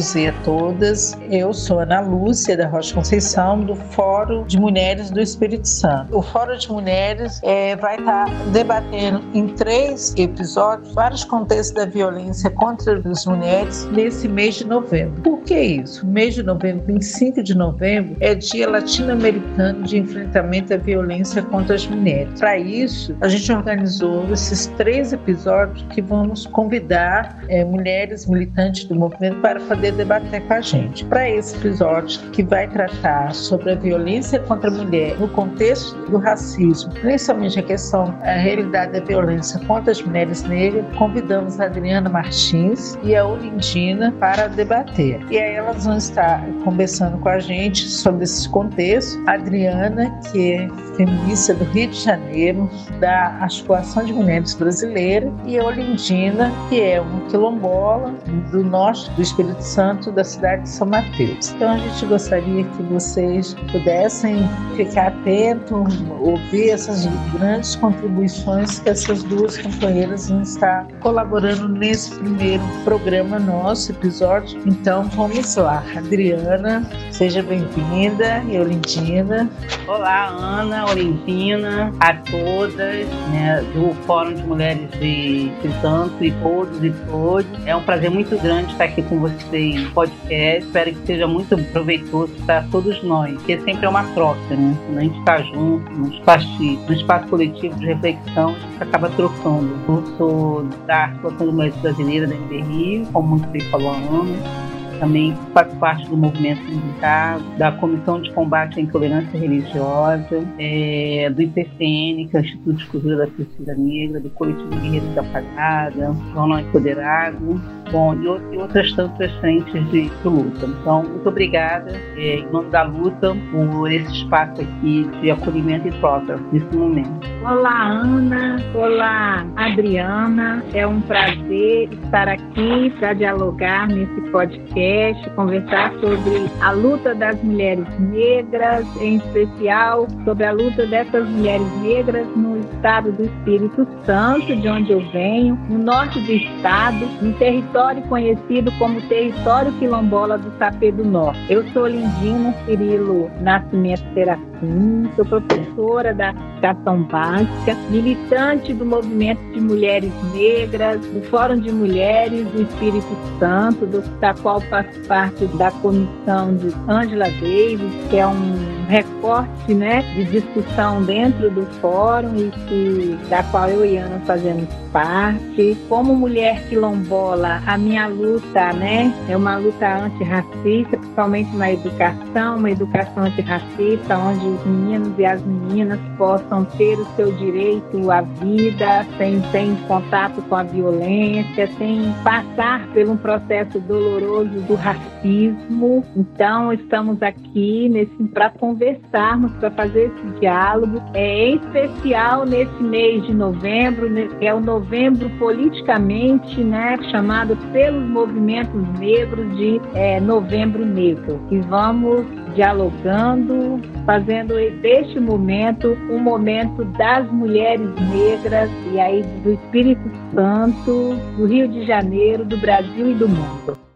[0.00, 1.18] todos e a todas.
[1.30, 6.16] Eu sou Ana Lúcia da Rocha Conceição, do Fórum de Mulheres do Espírito Santo.
[6.16, 12.48] O Fórum de Mulheres é, vai estar debatendo em três episódios vários contextos da violência
[12.50, 15.20] contra as mulheres nesse mês de novembro.
[15.22, 16.06] Por que isso?
[16.06, 21.86] Mês de novembro, 25 de novembro, é Dia Latino-Americano de Enfrentamento à Violência contra as
[21.86, 22.40] Mulheres.
[22.40, 28.94] Para isso, a gente organizou esses três episódios que vamos convidar é, mulheres militantes do
[28.94, 31.04] movimento para poder debater com a gente.
[31.04, 36.18] Para esse episódio, que vai tratar sobre a violência contra a mulher no contexto do
[36.18, 42.08] racismo, principalmente a questão, a realidade da violência contra as mulheres negras, convidamos a Adriana
[42.08, 45.20] Martins e a Olindina para debater.
[45.30, 49.20] E aí elas vão estar conversando com a gente sobre esse contexto.
[49.26, 55.58] A Adriana, que é feminista do Rio de Janeiro, da Articulação de Mulheres Brasileira, e
[55.58, 58.14] a Olindina, que é uma quilombola
[58.50, 61.52] do norte do Espírito Santo, da cidade de São Mateus.
[61.52, 69.22] Então a gente gostaria que vocês pudessem ficar atentos, ouvir essas grandes contribuições que essas
[69.22, 74.60] duas companheiras vão estar colaborando nesse primeiro programa nosso, episódio.
[74.66, 75.82] Então vamos lá.
[75.96, 79.48] Adriana, seja bem-vinda, e Olindina.
[79.88, 86.90] Olá, Ana, Olindina, a todas né, do Fórum de Mulheres de Santo e todos e
[87.10, 87.46] todas.
[87.64, 90.66] É um prazer muito grande estar aqui com vocês podcast.
[90.66, 94.76] Espero que seja muito proveitoso para todos nós, porque sempre é uma troca, né?
[94.86, 99.08] Quando a gente está junto, no espaço, no espaço coletivo de reflexão, a gente acaba
[99.10, 99.70] trocando.
[99.88, 104.70] Eu sou da Articulação de Mulheres Brasileira da MBRI, como muito bem falou a Ana
[105.00, 111.42] também faz parte do movimento militar, da Comissão de Combate à Intolerância Religiosa, é, do
[111.42, 116.14] IPCN, que é o Instituto de Cultura da Pesquisa Negra, do Coletivo Guerreiros da Pagada,
[116.34, 120.66] Jornal Empoderado, bom, e, outras tantas frentes de, de luta.
[120.66, 125.92] Então, muito obrigada, é, em nome da luta, por esse espaço aqui de acolhimento e
[125.92, 127.28] troca nesse momento.
[127.42, 128.56] Olá, Ana.
[128.74, 130.62] Olá, Adriana.
[130.74, 137.86] É um prazer estar aqui para dialogar nesse podcast conversar sobre a luta das mulheres
[137.98, 144.68] negras, em especial sobre a luta dessas mulheres negras no estado do Espírito Santo, de
[144.68, 147.79] onde eu venho, no norte do estado, um território
[148.10, 151.40] conhecido como território quilombola do Sapê do Norte.
[151.48, 159.60] Eu sou Lindina Cirilo Nascimento Serafim, sou professora da educação básica, militante do movimento de
[159.60, 163.08] mulheres negras, do Fórum de Mulheres do Espírito
[163.38, 169.72] Santo, do, da qual faço parte da comissão de Angela Davis, que é um recorte
[169.72, 175.76] né, de discussão dentro do fórum e que, da qual eu e Ana fazemos parte.
[175.88, 182.68] Como mulher quilombola, a minha luta né, é uma luta antirracista, principalmente na educação, uma
[182.68, 189.06] educação antirracista, onde os meninos e as meninas possam ter o seu direito à vida,
[189.16, 196.04] sem, sem contato com a violência, sem passar por um processo doloroso do racismo.
[196.16, 203.32] Então, estamos aqui para conversarmos, para fazer esse diálogo, é, em especial nesse mês de
[203.32, 204.10] novembro,
[204.40, 211.40] que é o novembro politicamente né, chamado pelos movimentos negros de é, Novembro Negro.
[211.50, 220.10] E vamos dialogando, fazendo deste momento um momento das mulheres negras e aí do Espírito
[220.34, 223.89] Santo, do Rio de Janeiro, do Brasil e do mundo.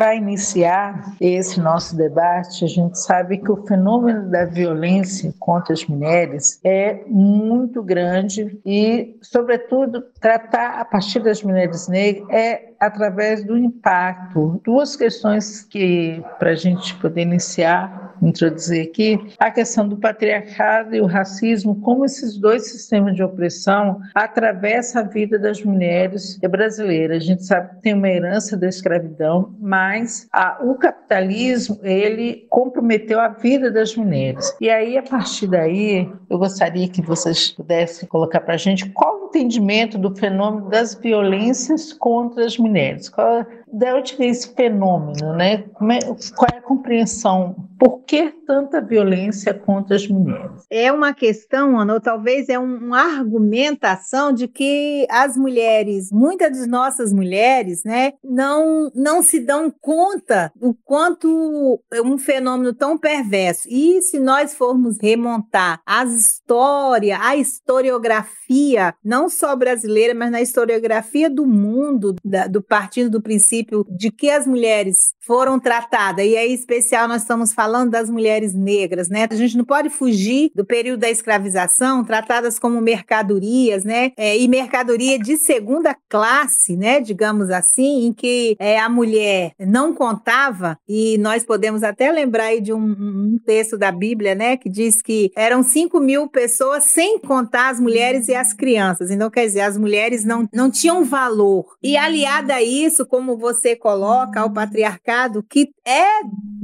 [0.00, 5.84] Para iniciar esse nosso debate, a gente sabe que o fenômeno da violência contra as
[5.84, 13.56] mulheres é muito grande e, sobretudo, tratar a partir das mulheres negras é através do
[13.56, 14.60] impacto.
[14.64, 21.00] Duas questões que, para a gente poder iniciar, introduzir aqui, a questão do patriarcado e
[21.00, 27.22] o racismo, como esses dois sistemas de opressão atravessam a vida das mulheres brasileiras.
[27.22, 33.20] A gente sabe que tem uma herança da escravidão, mas a, o capitalismo, ele comprometeu
[33.20, 34.54] a vida das mulheres.
[34.60, 39.24] E aí, a partir daí, eu gostaria que vocês pudessem colocar para a gente qual
[39.24, 42.69] o entendimento do fenômeno das violências contra as mulheres.
[43.10, 45.64] Qual de vem esse fenômeno, né?
[45.92, 46.00] É,
[46.34, 47.54] qual é a compreensão?
[47.78, 50.64] Por que tanta violência contra as mulheres?
[50.68, 56.66] É uma questão, Ana, ou talvez é uma argumentação de que as mulheres, muitas de
[56.66, 63.66] nossas mulheres, né, não, não se dão conta do quanto é um fenômeno tão perverso.
[63.70, 71.30] E se nós formos remontar a história, a historiografia, não só brasileira, mas na historiografia
[71.30, 76.36] do mundo, da, do partido do princípio princípio de que as mulheres foram tratadas, e
[76.36, 79.26] aí, em especial, nós estamos falando das mulheres negras, né?
[79.30, 84.12] A gente não pode fugir do período da escravização, tratadas como mercadorias, né?
[84.16, 87.00] É, e mercadoria de segunda classe, né?
[87.00, 92.60] Digamos assim, em que é, a mulher não contava, e nós podemos até lembrar aí
[92.60, 94.56] de um, um texto da Bíblia, né?
[94.56, 99.10] Que diz que eram 5 mil pessoas, sem contar as mulheres e as crianças.
[99.10, 101.66] Então, quer dizer, as mulheres não, não tinham valor.
[101.82, 106.20] E aliada a isso, como você coloca, ao patriarcado, que é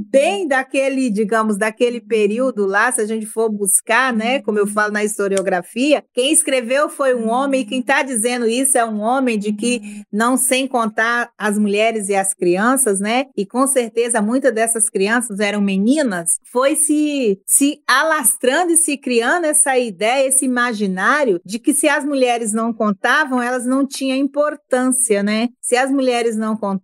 [0.09, 4.93] bem daquele, digamos, daquele período lá, se a gente for buscar, né, como eu falo
[4.93, 9.37] na historiografia, quem escreveu foi um homem, e quem está dizendo isso é um homem
[9.37, 14.53] de que não sem contar as mulheres e as crianças, né, e com certeza muitas
[14.53, 21.41] dessas crianças eram meninas, foi se, se alastrando e se criando essa ideia, esse imaginário
[21.45, 25.49] de que se as mulheres não contavam, elas não tinham importância, né?
[25.61, 26.76] Se as mulheres não contavam,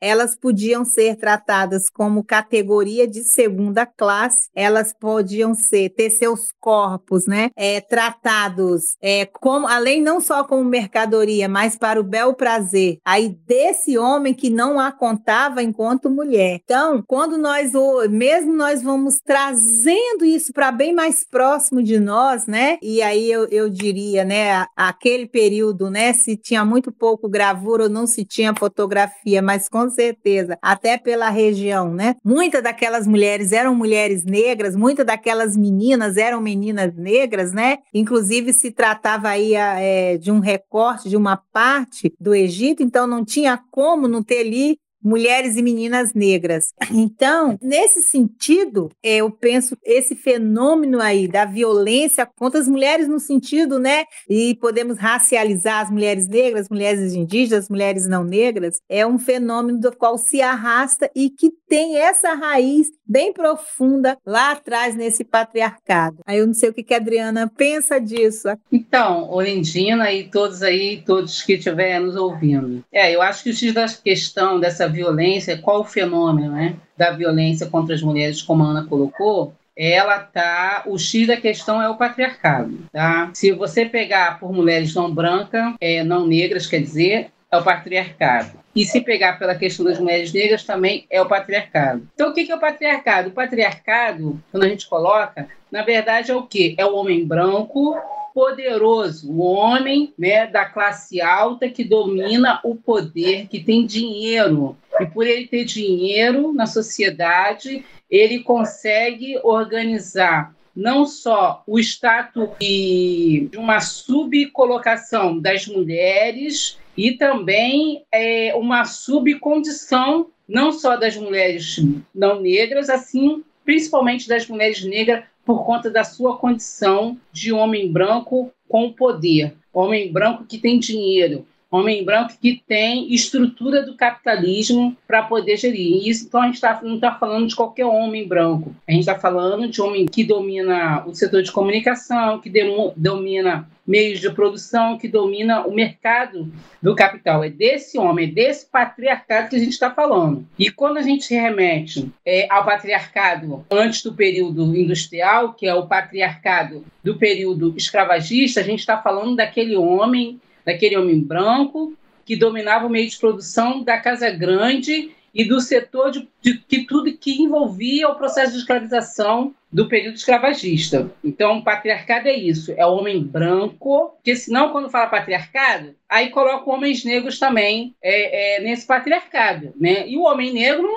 [0.00, 7.26] elas podiam ser tratadas como categoria de segunda classe, elas podiam ser ter seus corpos,
[7.26, 12.98] né, é, tratados é, como além não só como mercadoria, mas para o bel prazer.
[13.04, 16.60] Aí desse homem que não a contava enquanto mulher.
[16.64, 17.72] Então, quando nós
[18.10, 22.78] mesmo nós vamos trazendo isso para bem mais próximo de nós, né?
[22.82, 27.88] E aí eu, eu diria, né, aquele período, né, se tinha muito pouco gravura ou
[27.88, 32.14] não se tinha fotografia, mas com certeza, até pela região, né?
[32.24, 37.78] Muitas daquelas mulheres eram mulheres negras, muitas daquelas meninas eram meninas negras, né?
[37.92, 43.24] Inclusive se tratava aí é, de um recorte de uma parte do Egito, então não
[43.24, 46.72] tinha como não ter ali mulheres e meninas negras.
[46.90, 53.20] Então, nesse sentido, é, eu penso esse fenômeno aí da violência contra as mulheres no
[53.20, 59.18] sentido, né, e podemos racializar as mulheres negras, mulheres indígenas, mulheres não negras, é um
[59.18, 65.24] fenômeno do qual se arrasta e que tem essa raiz bem profunda lá atrás nesse
[65.24, 66.18] patriarcado.
[66.26, 68.48] Aí eu não sei o que, que a Adriana pensa disso.
[68.70, 72.84] Então, Olindina e todos aí, todos que estiverem nos ouvindo.
[72.92, 77.10] É, eu acho que o X da questão dessa violência, qual o fenômeno, né, da
[77.12, 80.82] violência contra as mulheres, como a Ana colocou, ela tá.
[80.86, 83.30] O X da questão é o patriarcado, tá?
[83.32, 88.58] Se você pegar por mulheres não brancas, é, não negras, quer dizer, é o patriarcado.
[88.74, 92.06] E se pegar pela questão das mulheres negras, também é o patriarcado.
[92.14, 93.28] Então, o que é o patriarcado?
[93.28, 96.74] O patriarcado, quando a gente coloca, na verdade é o quê?
[96.76, 97.96] É o homem branco
[98.34, 104.76] poderoso, o homem né, da classe alta que domina o poder, que tem dinheiro.
[105.00, 113.50] E por ele ter dinheiro na sociedade, ele consegue organizar não só o status de
[113.56, 121.80] uma subcolocação das mulheres e também é, uma subcondição não só das mulheres
[122.14, 128.52] não negras, assim, principalmente das mulheres negras por conta da sua condição de homem branco
[128.68, 135.22] com poder, homem branco que tem dinheiro, homem branco que tem estrutura do capitalismo para
[135.22, 136.06] poder gerir.
[136.06, 138.76] Isso, então, a gente tá, não está falando de qualquer homem branco.
[138.86, 142.52] A gente está falando de homem que domina o setor de comunicação, que
[142.94, 146.52] domina meios de produção, que domina o mercado
[146.82, 147.42] do capital.
[147.42, 150.46] É desse homem, é desse patriarcado que a gente está falando.
[150.58, 155.86] E quando a gente remete é, ao patriarcado antes do período industrial, que é o
[155.86, 161.94] patriarcado do período escravagista, a gente está falando daquele homem daquele homem branco
[162.26, 166.84] que dominava o meio de produção da casa grande e do setor de, de, de,
[166.84, 171.12] tudo que envolvia o processo de escravização do período escravagista.
[171.22, 176.68] Então, patriarcado é isso, é o homem branco, porque senão, quando fala patriarcado, aí coloca
[176.68, 179.72] homens negros também é, é, nesse patriarcado.
[179.76, 180.08] Né?
[180.08, 180.88] E o homem negro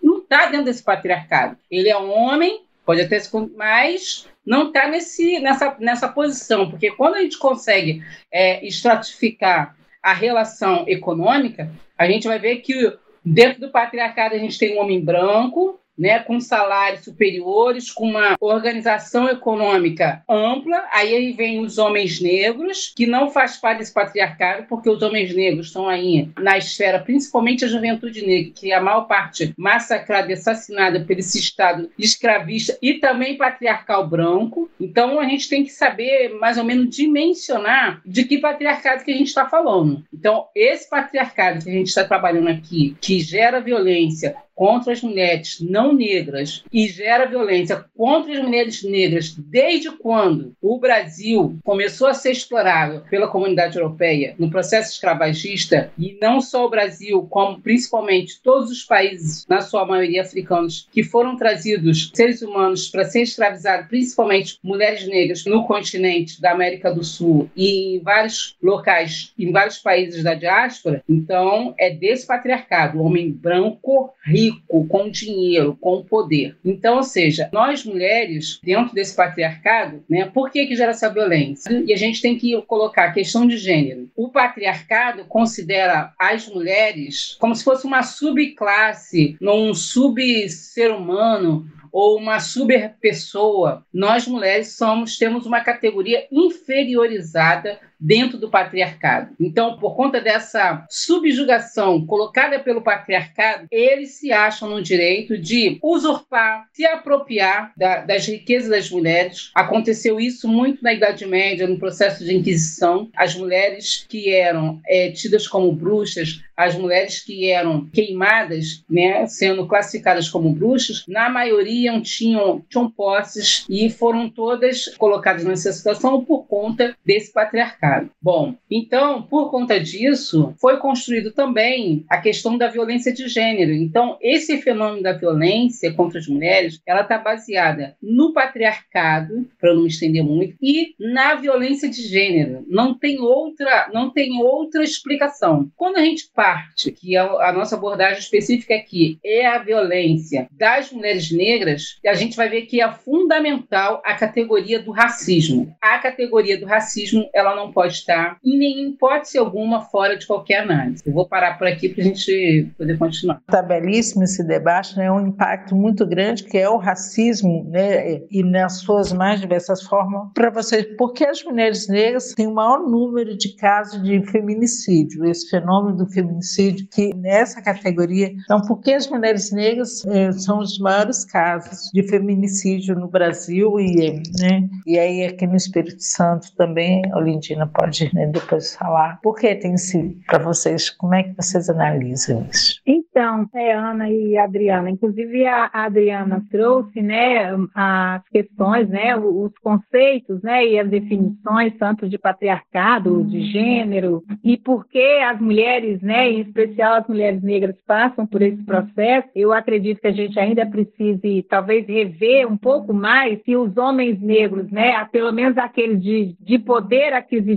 [0.00, 1.56] não está dentro desse patriarcado.
[1.68, 3.30] Ele é um homem, pode até se...
[3.56, 10.84] mas não está nessa, nessa posição, porque quando a gente consegue é, estratificar a relação
[10.86, 11.68] econômica,
[11.98, 12.96] a gente vai ver que
[13.26, 18.36] dentro do patriarcado a gente tem um homem branco, né, com salários superiores, com uma
[18.40, 20.84] organização econômica ampla.
[20.92, 25.68] Aí vem os homens negros, que não faz parte desse patriarcado, porque os homens negros
[25.68, 30.34] estão aí na esfera, principalmente a juventude negra, que é a maior parte massacrada e
[30.34, 34.70] assassinada por esse Estado escravista e também patriarcal branco.
[34.80, 39.16] Então a gente tem que saber mais ou menos dimensionar de que patriarcado que a
[39.16, 40.04] gente está falando.
[40.12, 45.58] Então, esse patriarcado que a gente está trabalhando aqui, que gera violência, contra as mulheres
[45.60, 52.14] não negras e gera violência contra as mulheres negras desde quando o Brasil começou a
[52.14, 58.40] ser explorado pela comunidade europeia no processo escravagista, e não só o Brasil, como principalmente
[58.42, 63.88] todos os países, na sua maioria africanos, que foram trazidos seres humanos para ser escravizados,
[63.88, 69.78] principalmente mulheres negras, no continente da América do Sul e em vários locais, em vários
[69.78, 76.56] países da diáspora, então é desse patriarcado, o homem branco, rico, com dinheiro, com poder.
[76.64, 81.82] Então, ou seja, nós mulheres, dentro desse patriarcado, né, por que, que gera essa violência?
[81.86, 84.10] E a gente tem que colocar a questão de gênero.
[84.16, 92.40] O patriarcado considera as mulheres como se fosse uma subclasse, num sub-ser humano, ou uma
[92.40, 99.34] super pessoa, nós mulheres somos temos uma categoria inferiorizada dentro do patriarcado.
[99.40, 106.66] Então, por conta dessa subjugação colocada pelo patriarcado, eles se acham no direito de usurpar,
[106.72, 109.50] se apropriar da, das riquezas das mulheres.
[109.54, 113.08] Aconteceu isso muito na Idade Média, no processo de Inquisição.
[113.16, 119.66] As mulheres que eram é, tidas como bruxas, as mulheres que eram queimadas, né, sendo
[119.66, 126.46] classificadas como bruxas, na maioria tinham, tinham posses e foram todas colocadas nessa situação por
[126.46, 127.85] conta desse patriarcado.
[128.20, 133.72] Bom, então, por conta disso, foi construído também a questão da violência de gênero.
[133.72, 139.82] Então, esse fenômeno da violência contra as mulheres, ela está baseada no patriarcado, para não
[139.82, 142.64] me estender muito, e na violência de gênero.
[142.68, 145.70] Não tem outra, não tem outra explicação.
[145.76, 150.90] Quando a gente parte, que a, a nossa abordagem específica aqui é a violência das
[150.90, 155.76] mulheres negras, a gente vai ver que é fundamental a categoria do racismo.
[155.80, 160.62] A categoria do racismo, ela não pode estar em nenhuma hipótese alguma fora de qualquer
[160.62, 161.02] análise.
[161.04, 163.42] Eu vou parar por aqui para a gente poder continuar.
[163.46, 165.12] Está belíssimo esse debate, né?
[165.12, 168.22] um impacto muito grande que é o racismo, né?
[168.30, 172.78] e nas suas mais diversas formas, para vocês, porque as mulheres negras têm o maior
[172.78, 179.06] número de casos de feminicídio, esse fenômeno do feminicídio, que nessa categoria, então, porque as
[179.06, 184.66] mulheres negras eh, são os maiores casos de feminicídio no Brasil e, né?
[184.86, 189.18] e aí aqui no Espírito Santo também, Olindina pode né, depois falar.
[189.22, 190.90] Por que tem sido para vocês?
[190.90, 192.80] Como é que vocês analisam isso?
[192.86, 200.42] Então, é, Ana e Adriana, inclusive a Adriana trouxe, né, as questões, né, os conceitos,
[200.42, 206.28] né, e as definições tanto de patriarcado, de gênero e por que as mulheres, né,
[206.28, 209.28] em especial as mulheres negras passam por esse processo.
[209.34, 214.20] Eu acredito que a gente ainda precise talvez rever um pouco mais se os homens
[214.20, 217.55] negros, né, pelo menos aqueles de, de poder aquisitivo,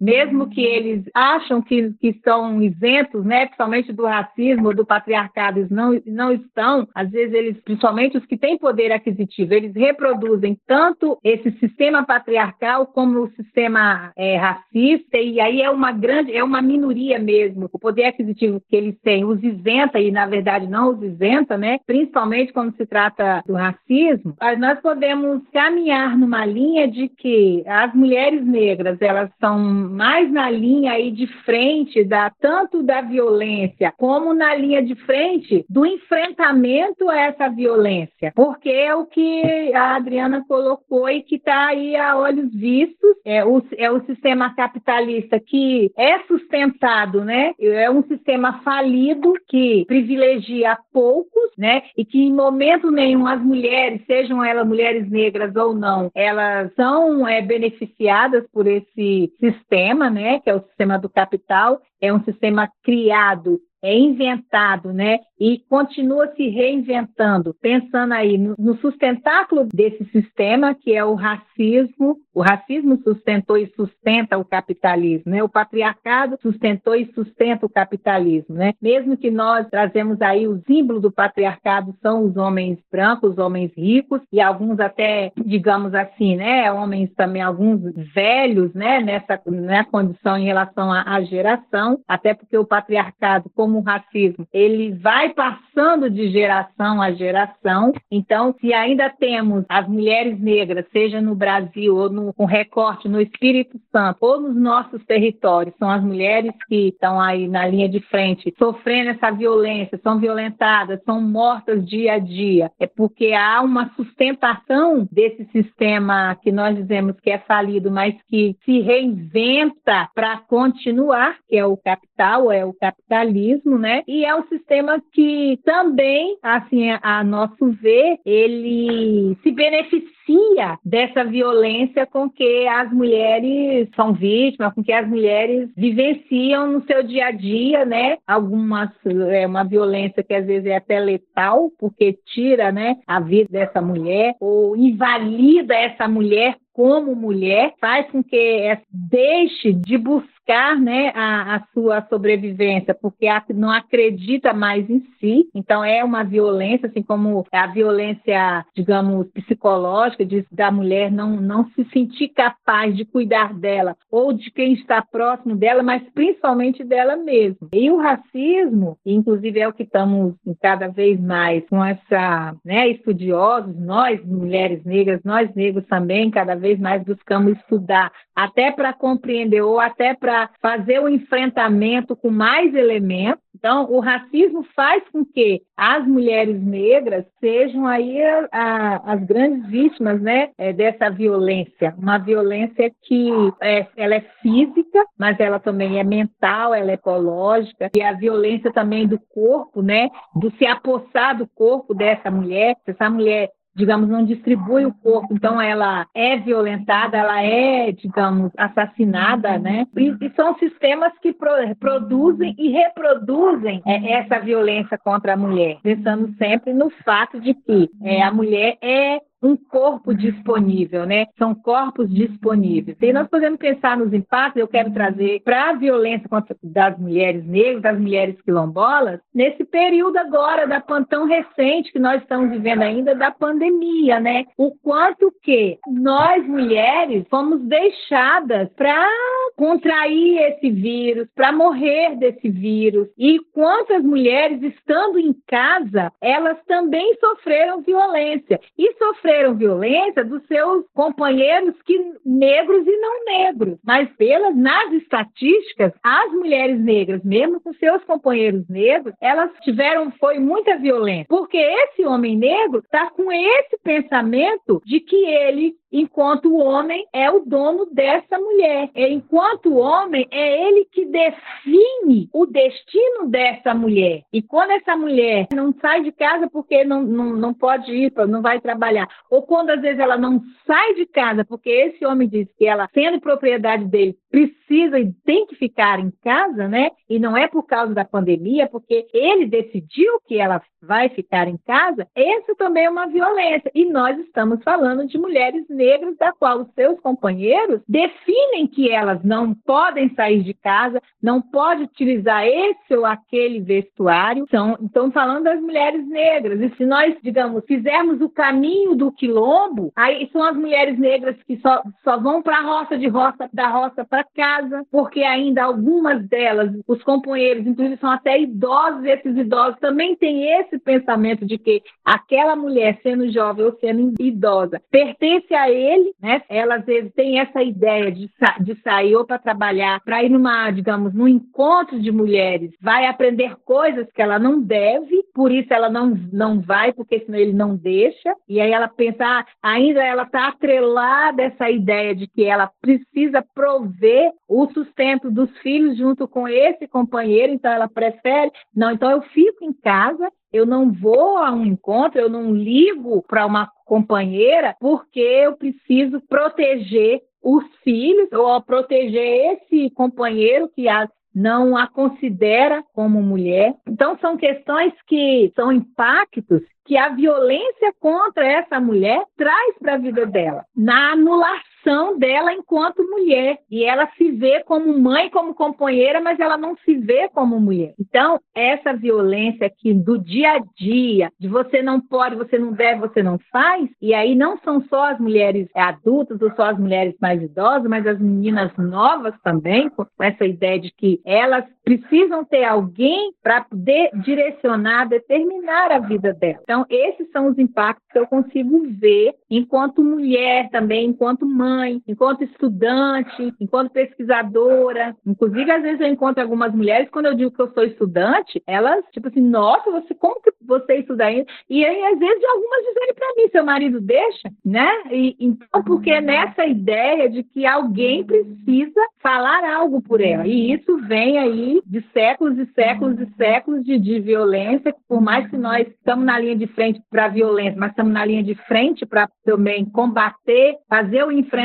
[0.00, 5.60] mesmo que eles acham que, que estão isentos, né, principalmente do racismo, do do patriarcado
[5.60, 10.58] eles não, não estão, às vezes eles, principalmente os que têm poder aquisitivo, eles reproduzem
[10.66, 16.42] tanto esse sistema patriarcal como o sistema é, racista, e aí é uma grande, é
[16.42, 17.68] uma minoria mesmo.
[17.72, 21.78] O poder aquisitivo que eles têm os isenta, e na verdade não os isenta, né?
[21.86, 28.44] principalmente quando se trata do racismo, nós podemos caminhar numa linha de que as mulheres
[28.44, 34.54] negras, elas são mais na linha aí de frente da tanto da violência como na
[34.54, 41.08] linha de frente do enfrentamento a essa violência, porque é o que a Adriana colocou
[41.08, 46.20] e que está aí a olhos vistos, é o, é o sistema capitalista que é
[46.20, 47.52] sustentado, né?
[47.60, 51.82] É um sistema falido que privilegia poucos, né?
[51.96, 57.26] E que em momento nenhum as mulheres, sejam elas mulheres negras ou não, elas são
[57.26, 60.40] é, beneficiadas por esse sistema, né?
[60.40, 65.18] Que é o sistema do capital, é um sistema criado é inventado, né?
[65.38, 72.16] E continua se reinventando, pensando aí no, no sustentáculo desse sistema, que é o racismo.
[72.32, 75.42] O racismo sustentou e sustenta o capitalismo, né?
[75.42, 78.72] O patriarcado sustentou e sustenta o capitalismo, né?
[78.80, 83.72] Mesmo que nós trazemos aí o símbolo do patriarcado são os homens brancos, os homens
[83.76, 86.70] ricos e alguns até, digamos assim, né?
[86.70, 87.80] Homens também, alguns
[88.14, 89.00] velhos, né?
[89.00, 93.82] Nessa né, condição em relação à, à geração, até porque o patriarcado, como como o
[93.82, 97.92] racismo, ele vai passando de geração a geração.
[98.10, 103.20] Então, se ainda temos as mulheres negras, seja no Brasil ou no com recorte no
[103.20, 108.00] Espírito Santo ou nos nossos territórios, são as mulheres que estão aí na linha de
[108.00, 112.70] frente, sofrendo essa violência, são violentadas, são mortas dia a dia.
[112.78, 118.56] É porque há uma sustentação desse sistema que nós dizemos que é falido, mas que
[118.64, 124.02] se reinventa para continuar, que é o capital, é o capitalismo racismo, né?
[124.06, 132.06] E é um sistema que também, assim, a nosso ver, ele se beneficia dessa violência
[132.06, 137.30] com que as mulheres são vítimas, com que as mulheres vivenciam no seu dia a
[137.30, 138.18] dia, né?
[138.26, 138.90] Algumas
[139.30, 143.80] é uma violência que às vezes é até letal, porque tira, né, a vida dessa
[143.80, 150.32] mulher ou invalida essa mulher como mulher, faz com que deixe de buscar
[150.80, 155.48] né, a, a, sua sobrevivência, porque não acredita mais em si.
[155.54, 161.66] Então, é uma violência, assim como a violência, digamos, psicológica, de, da mulher não, não
[161.70, 167.16] se sentir capaz de cuidar dela ou de quem está próximo dela, mas principalmente dela
[167.16, 167.68] mesma.
[167.72, 173.74] E o racismo, inclusive é o que estamos cada vez mais com essa, né, estudiosos,
[173.78, 179.78] nós, mulheres negras, nós negros também, cada vez mais buscamos estudar, até para compreender ou
[179.78, 183.42] até para fazer o enfrentamento com mais elementos.
[183.54, 189.64] Então, o racismo faz com que as mulheres negras sejam aí a, a, as grandes
[189.68, 191.94] vítimas, né, é, dessa violência.
[191.96, 197.90] Uma violência que é, ela é física, mas ela também é mental, ela é ecológica
[197.94, 202.76] e a violência também do corpo, né, do se apossar do corpo dessa mulher.
[202.84, 208.52] Se essa mulher digamos, não distribui o corpo, então ela é violentada, ela é, digamos,
[208.56, 209.86] assassinada, né?
[209.96, 215.78] E, e são sistemas que pro, produzem e reproduzem é, essa violência contra a mulher,
[215.82, 221.26] pensando sempre no fato de que é, a mulher é um corpo disponível, né?
[221.36, 222.96] São corpos disponíveis.
[223.00, 227.44] E nós podemos pensar nos impactos, eu quero trazer para a violência contra das mulheres
[227.44, 233.14] negras, das mulheres quilombolas, nesse período agora da tão recente que nós estamos vivendo ainda
[233.14, 234.44] da pandemia, né?
[234.56, 239.08] O quanto que nós mulheres fomos deixadas para
[239.56, 243.08] contrair esse vírus, para morrer desse vírus.
[243.18, 248.60] E quantas mulheres estando em casa, elas também sofreram violência.
[248.76, 253.78] E sofreram sofreram violência dos seus companheiros que negros e não negros.
[253.84, 260.38] Mas pelas nas estatísticas, as mulheres negras, mesmo com seus companheiros negros, elas tiveram foi
[260.38, 266.58] muita violência, porque esse homem negro está com esse pensamento de que ele enquanto o
[266.58, 268.90] homem é o dono dessa mulher.
[268.94, 274.22] Enquanto o homem é ele que define o destino dessa mulher.
[274.32, 278.40] E quando essa mulher não sai de casa porque não, não, não pode ir, não
[278.40, 282.48] vai trabalhar, ou quando às vezes ela não sai de casa porque esse homem diz
[282.56, 286.90] que ela, sendo propriedade dele, precisa e tem que ficar em casa, né?
[287.08, 291.56] E não é por causa da pandemia, porque ele decidiu que ela vai ficar em
[291.58, 293.70] casa, isso também é uma violência.
[293.74, 299.22] E nós estamos falando de mulheres negras, da qual os seus companheiros definem que elas
[299.22, 304.44] não podem sair de casa, não podem utilizar esse ou aquele vestuário.
[304.48, 306.60] Então, estamos falando das mulheres negras.
[306.60, 311.58] E se nós, digamos, fizermos o caminho do quilombo, aí são as mulheres negras que
[311.58, 316.26] só, só vão para a roça de roça, da roça para casa, porque ainda algumas
[316.28, 321.82] delas, os companheiros, inclusive, são até idosos, esses idosos também têm esse pensamento de que
[322.04, 326.42] aquela mulher, sendo jovem ou sendo idosa, pertence a ele, né?
[326.48, 330.28] Ela às vezes tem essa ideia de, sa de sair ou para trabalhar, para ir
[330.28, 335.72] numa, digamos, num encontro de mulheres, vai aprender coisas que ela não deve, por isso
[335.72, 340.02] ela não, não vai, porque senão ele não deixa, e aí ela pensa, ah, ainda
[340.02, 344.11] ela está atrelada a essa ideia de que ela precisa prover
[344.48, 349.64] o sustento dos filhos junto com esse companheiro, então ela prefere, não, então eu fico
[349.64, 355.20] em casa, eu não vou a um encontro, eu não ligo para uma companheira porque
[355.20, 363.22] eu preciso proteger os filhos ou proteger esse companheiro que a, não a considera como
[363.22, 363.74] mulher.
[363.88, 369.98] Então, são questões que são impactos que a violência contra essa mulher traz para a
[369.98, 371.71] vida dela, na anulação
[372.18, 373.58] dela enquanto mulher.
[373.70, 377.94] E ela se vê como mãe, como companheira, mas ela não se vê como mulher.
[377.98, 383.00] Então, essa violência aqui do dia a dia, de você não pode, você não deve,
[383.00, 387.14] você não faz, e aí não são só as mulheres adultas ou só as mulheres
[387.20, 392.64] mais idosas, mas as meninas novas também, com essa ideia de que elas precisam ter
[392.64, 396.62] alguém para poder direcionar, determinar a vida delas.
[396.62, 402.02] Então, esses são os impactos que eu consigo ver enquanto mulher também, enquanto mãe mãe,
[402.06, 405.16] enquanto estudante, enquanto pesquisadora.
[405.26, 409.04] Inclusive, às vezes eu encontro algumas mulheres, quando eu digo que eu sou estudante, elas,
[409.12, 411.46] tipo assim, nossa, você, como que você estuda ainda?
[411.68, 414.90] E aí, às vezes, algumas dizem para mim, seu marido deixa, né?
[415.10, 420.46] E, então, porque é nessa ideia de que alguém precisa falar algo por ela.
[420.46, 425.48] E isso vem aí de séculos e séculos e séculos de, de violência, por mais
[425.48, 428.54] que nós estamos na linha de frente para a violência, mas estamos na linha de
[428.66, 431.61] frente para também combater, fazer o enfrentamento,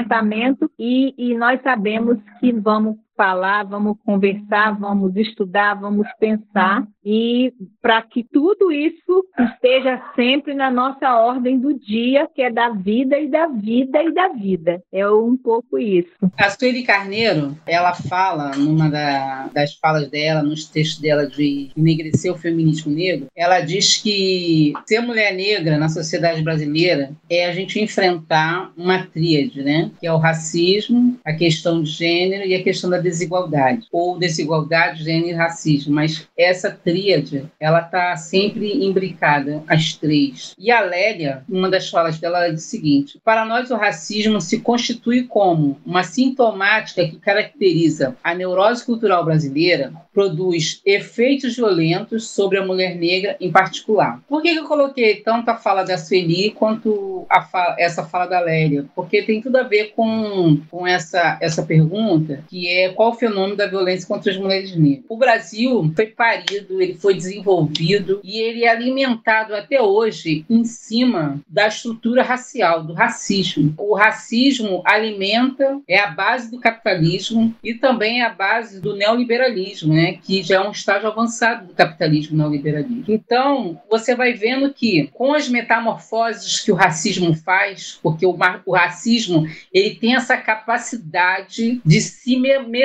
[0.78, 8.02] e, e nós sabemos que vamos falar, vamos conversar, vamos estudar, vamos pensar e para
[8.02, 13.30] que tudo isso esteja sempre na nossa ordem do dia, que é da vida e
[13.30, 14.84] da vida e da vida.
[14.92, 16.12] É um pouco isso.
[16.38, 22.30] A Sueli Carneiro, ela fala, numa da, das falas dela, nos textos dela de enegrecer
[22.30, 27.80] o feminismo negro, ela diz que ser mulher negra na sociedade brasileira é a gente
[27.80, 29.92] enfrentar uma tríade, né?
[29.98, 33.88] Que é o racismo, a questão de gênero e a questão da desigualdade.
[33.92, 35.94] Ou desigualdade, gênero e racismo.
[35.94, 40.56] Mas essa tríade ela está sempre imbricada, as três.
[40.58, 44.40] E a Lélia, uma das falas dela, ela diz o seguinte: para nós o racismo
[44.42, 52.58] se constitui como uma sintomática que caracteriza a neurose cultural brasileira, produz efeitos violentos sobre
[52.58, 54.20] a mulher negra em particular.
[54.28, 58.86] Por que eu coloquei tanto a fala da Sueli quanto fala, essa fala da Lélia?
[58.96, 63.56] Porque tem tudo a ver com, com essa, essa pergunta, que é qual o fenômeno
[63.56, 65.06] da violência contra as mulheres negras.
[65.08, 71.40] O Brasil foi parido, ele foi desenvolvido e ele é alimentado até hoje em cima
[71.48, 73.72] da estrutura racial, do racismo.
[73.78, 79.94] O racismo alimenta, é a base do capitalismo e também é a base do neoliberalismo,
[79.94, 80.14] né?
[80.14, 83.04] que já é um estágio avançado do capitalismo neoliberalismo.
[83.08, 88.74] Então, você vai vendo que com as metamorfoses que o racismo faz, porque o, o
[88.74, 92.36] racismo ele tem essa capacidade de se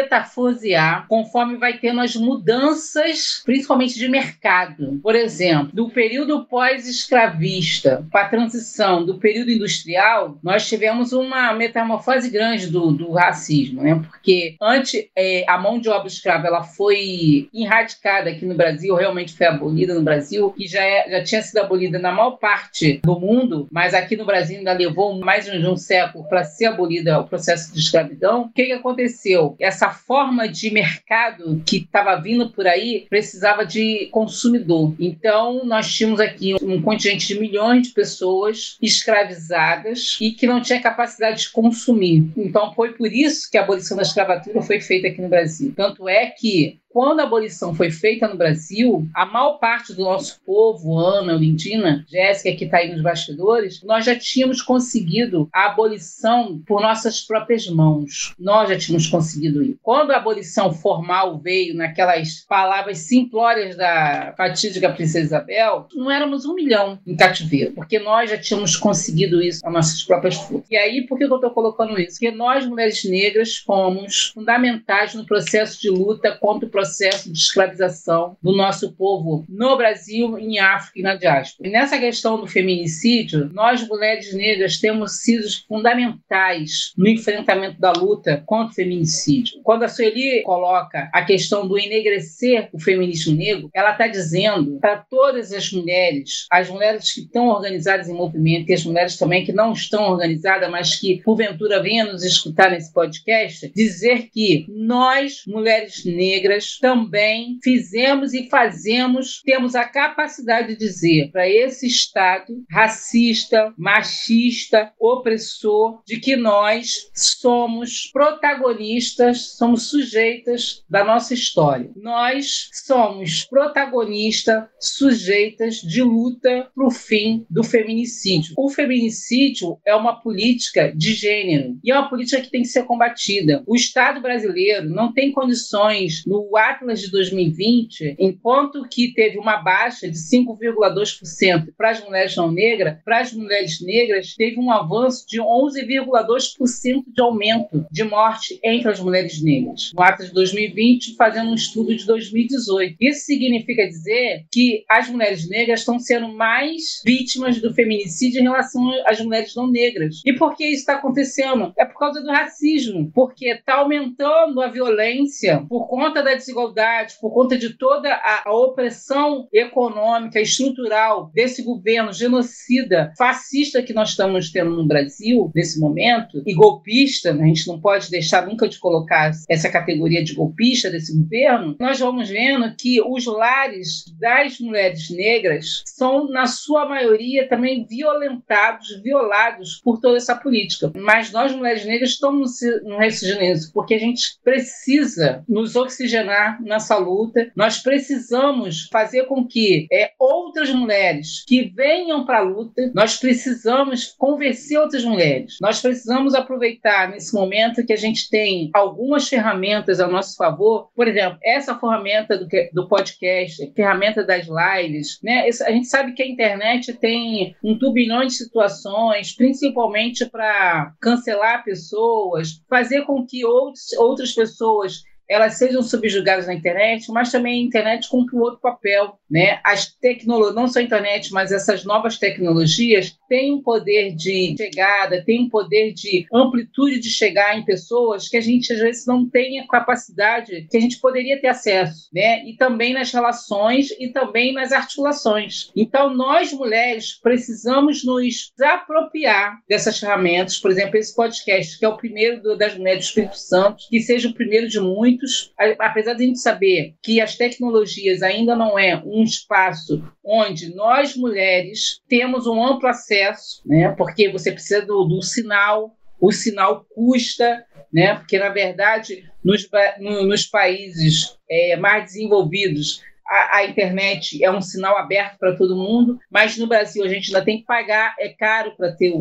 [0.02, 5.00] metafosear conforme vai tendo as mudanças, principalmente de mercado.
[5.02, 12.28] Por exemplo, do período pós-escravista para a transição do período industrial, nós tivemos uma metamorfose
[12.30, 14.02] grande do, do racismo, né?
[14.08, 19.36] porque antes é, a mão de obra escrava ela foi erradicada aqui no Brasil, realmente
[19.36, 23.18] foi abolida no Brasil, que já, é, já tinha sido abolida na maior parte do
[23.18, 27.26] mundo, mas aqui no Brasil ainda levou mais de um século para ser abolida o
[27.26, 28.42] processo de escravidão.
[28.42, 29.56] O que, que aconteceu?
[29.60, 34.94] Essa forma de mercado que estava vindo por aí precisava de consumidor.
[34.98, 40.80] Então, nós tínhamos aqui um contingente de milhões de pessoas escravizadas e que não tinha
[40.80, 42.30] capacidade de consumir.
[42.36, 45.72] Então, foi por isso que a abolição da escravatura foi feita aqui no Brasil.
[45.76, 50.40] Tanto é que quando a abolição foi feita no Brasil, a maior parte do nosso
[50.44, 56.60] povo, Ana, Lindina, Jéssica, que está aí nos bastidores, nós já tínhamos conseguido a abolição
[56.66, 58.34] por nossas próprias mãos.
[58.38, 59.78] Nós já tínhamos conseguido isso.
[59.82, 66.54] Quando a abolição formal veio naquelas palavras simplórias da fatídica Princesa Isabel, não éramos um
[66.54, 70.66] milhão em cativeiro, porque nós já tínhamos conseguido isso a nossas próprias forças.
[70.70, 72.18] E aí, por que eu estou colocando isso?
[72.18, 78.36] Porque nós, mulheres negras, fomos fundamentais no processo de luta contra o processo de escravização
[78.42, 81.68] do nosso povo no Brasil, em África e na diáspora.
[81.68, 88.42] E nessa questão do feminicídio, nós, mulheres negras, temos sido fundamentais no enfrentamento da luta
[88.44, 89.60] contra o feminicídio.
[89.62, 94.96] Quando a Sueli coloca a questão do enegrecer o feminismo negro, ela está dizendo para
[94.96, 99.52] todas as mulheres, as mulheres que estão organizadas em movimento e as mulheres também que
[99.52, 106.04] não estão organizadas, mas que porventura venham nos escutar nesse podcast, dizer que nós, mulheres
[106.04, 114.92] negras, também fizemos e fazemos, temos a capacidade de dizer para esse Estado racista, machista,
[114.98, 121.90] opressor, de que nós somos protagonistas, somos sujeitas da nossa história.
[121.96, 128.54] Nós somos protagonistas, sujeitas de luta para o fim do feminicídio.
[128.56, 132.84] O feminicídio é uma política de gênero e é uma política que tem que ser
[132.84, 133.62] combatida.
[133.66, 140.08] O Estado brasileiro não tem condições no Atlas de 2020, enquanto que teve uma baixa
[140.08, 145.40] de 5,2% para as mulheres não negras, para as mulheres negras teve um avanço de
[145.40, 149.90] 11,2% de aumento de morte entre as mulheres negras.
[149.94, 152.96] No Atlas de 2020, fazendo um estudo de 2018.
[153.00, 158.90] Isso significa dizer que as mulheres negras estão sendo mais vítimas do feminicídio em relação
[159.06, 160.20] às mulheres não negras.
[160.24, 161.72] E por que isso está acontecendo?
[161.78, 167.14] É por causa do racismo, porque está aumentando a violência por conta da desigualdade desigualdade,
[167.20, 174.10] por conta de toda a, a opressão econômica, estrutural desse governo genocida, fascista que nós
[174.10, 177.44] estamos tendo no Brasil nesse momento, e golpista, né?
[177.44, 181.98] a gente não pode deixar nunca de colocar essa categoria de golpista desse governo, nós
[181.98, 189.80] vamos vendo que os lares das mulheres negras são, na sua maioria, também violentados, violados
[189.82, 190.92] por toda essa política.
[190.96, 192.52] Mas nós, mulheres negras, estamos
[192.84, 199.86] no nisso, porque a gente precisa nos oxigenar nessa luta, nós precisamos fazer com que
[199.92, 206.34] é, outras mulheres que venham para a luta, nós precisamos convencer outras mulheres, nós precisamos
[206.34, 211.78] aproveitar nesse momento que a gente tem algumas ferramentas a nosso favor, por exemplo, essa
[211.78, 215.48] ferramenta do, do podcast, ferramenta das lives, né?
[215.66, 222.62] A gente sabe que a internet tem um turbilhão de situações, principalmente para cancelar pessoas,
[222.68, 225.02] fazer com que outros, outras pessoas
[225.32, 229.60] elas sejam subjugadas na internet, mas também a internet cumpre um outro papel, né?
[229.64, 235.24] As tecnologias, não só a internet, mas essas novas tecnologias têm um poder de chegada,
[235.24, 239.26] têm um poder de amplitude de chegar em pessoas que a gente às vezes não
[239.26, 242.44] tem a capacidade que a gente poderia ter acesso, né?
[242.44, 245.70] E também nas relações e também nas articulações.
[245.74, 251.96] Então nós mulheres precisamos nos apropriar dessas ferramentas, por exemplo, esse podcast que é o
[251.96, 256.26] primeiro das mulheres do Espírito Santo, que seja o primeiro de muitos, apesar de a
[256.26, 262.62] gente saber que as tecnologias ainda não é um espaço onde nós mulheres temos um
[262.62, 263.21] amplo acesso,
[263.64, 263.90] né?
[263.90, 268.14] Porque você precisa do, do sinal, o sinal custa, né?
[268.14, 274.60] Porque na verdade nos, no, nos países é, mais desenvolvidos a, a, internet é um
[274.60, 278.28] sinal aberto para todo mundo, mas no Brasil a gente ainda tem que pagar, é
[278.28, 279.12] caro para ter,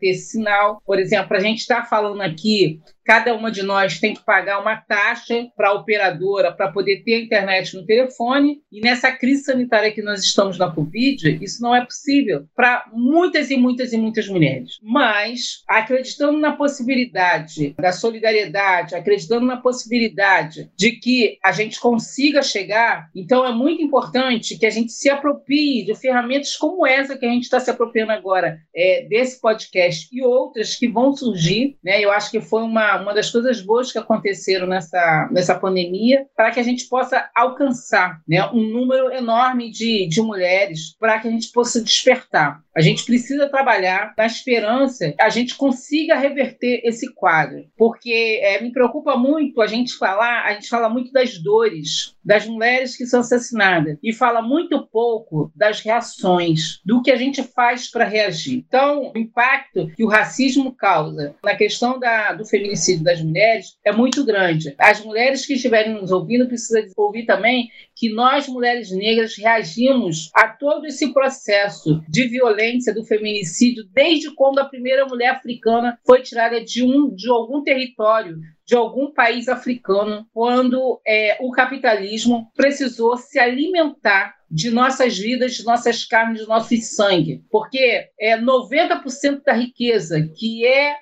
[0.00, 0.82] ter esse sinal.
[0.84, 4.76] Por exemplo, a gente está falando aqui Cada uma de nós tem que pagar uma
[4.76, 8.60] taxa para a operadora para poder ter internet no telefone.
[8.70, 13.50] E nessa crise sanitária que nós estamos na Covid, isso não é possível para muitas
[13.50, 14.78] e muitas e muitas mulheres.
[14.82, 23.08] Mas, acreditando na possibilidade da solidariedade, acreditando na possibilidade de que a gente consiga chegar,
[23.14, 27.30] então é muito importante que a gente se aproprie de ferramentas como essa que a
[27.30, 31.76] gente está se apropriando agora é, desse podcast e outras que vão surgir.
[31.82, 32.00] Né?
[32.00, 32.62] Eu acho que foi
[32.96, 38.20] uma das coisas boas que aconteceram nessa, nessa pandemia para que a gente possa alcançar
[38.26, 42.62] né, um número enorme de, de mulheres para que a gente possa despertar.
[42.74, 48.60] A gente precisa trabalhar na esperança que a gente consiga reverter esse quadro, porque é,
[48.62, 53.06] me preocupa muito a gente falar, a gente fala muito das dores das mulheres que
[53.06, 58.64] são assassinadas e fala muito pouco das reações, do que a gente faz para reagir.
[58.68, 63.92] Então, o impacto que o racismo causa na questão da, do feminicídio das mulheres é
[63.92, 64.74] muito grande.
[64.78, 70.48] As mulheres que estiverem nos ouvindo precisam ouvir também que nós, mulheres negras, reagimos a
[70.48, 76.62] todo esse processo de violência do feminicídio desde quando a primeira mulher africana foi tirada
[76.64, 78.38] de, um, de algum território
[78.70, 85.64] de algum país africano quando é, o capitalismo precisou se alimentar de nossas vidas, de
[85.64, 87.42] nossas carnes, de nosso sangue.
[87.50, 90.94] Porque é 90% da riqueza que é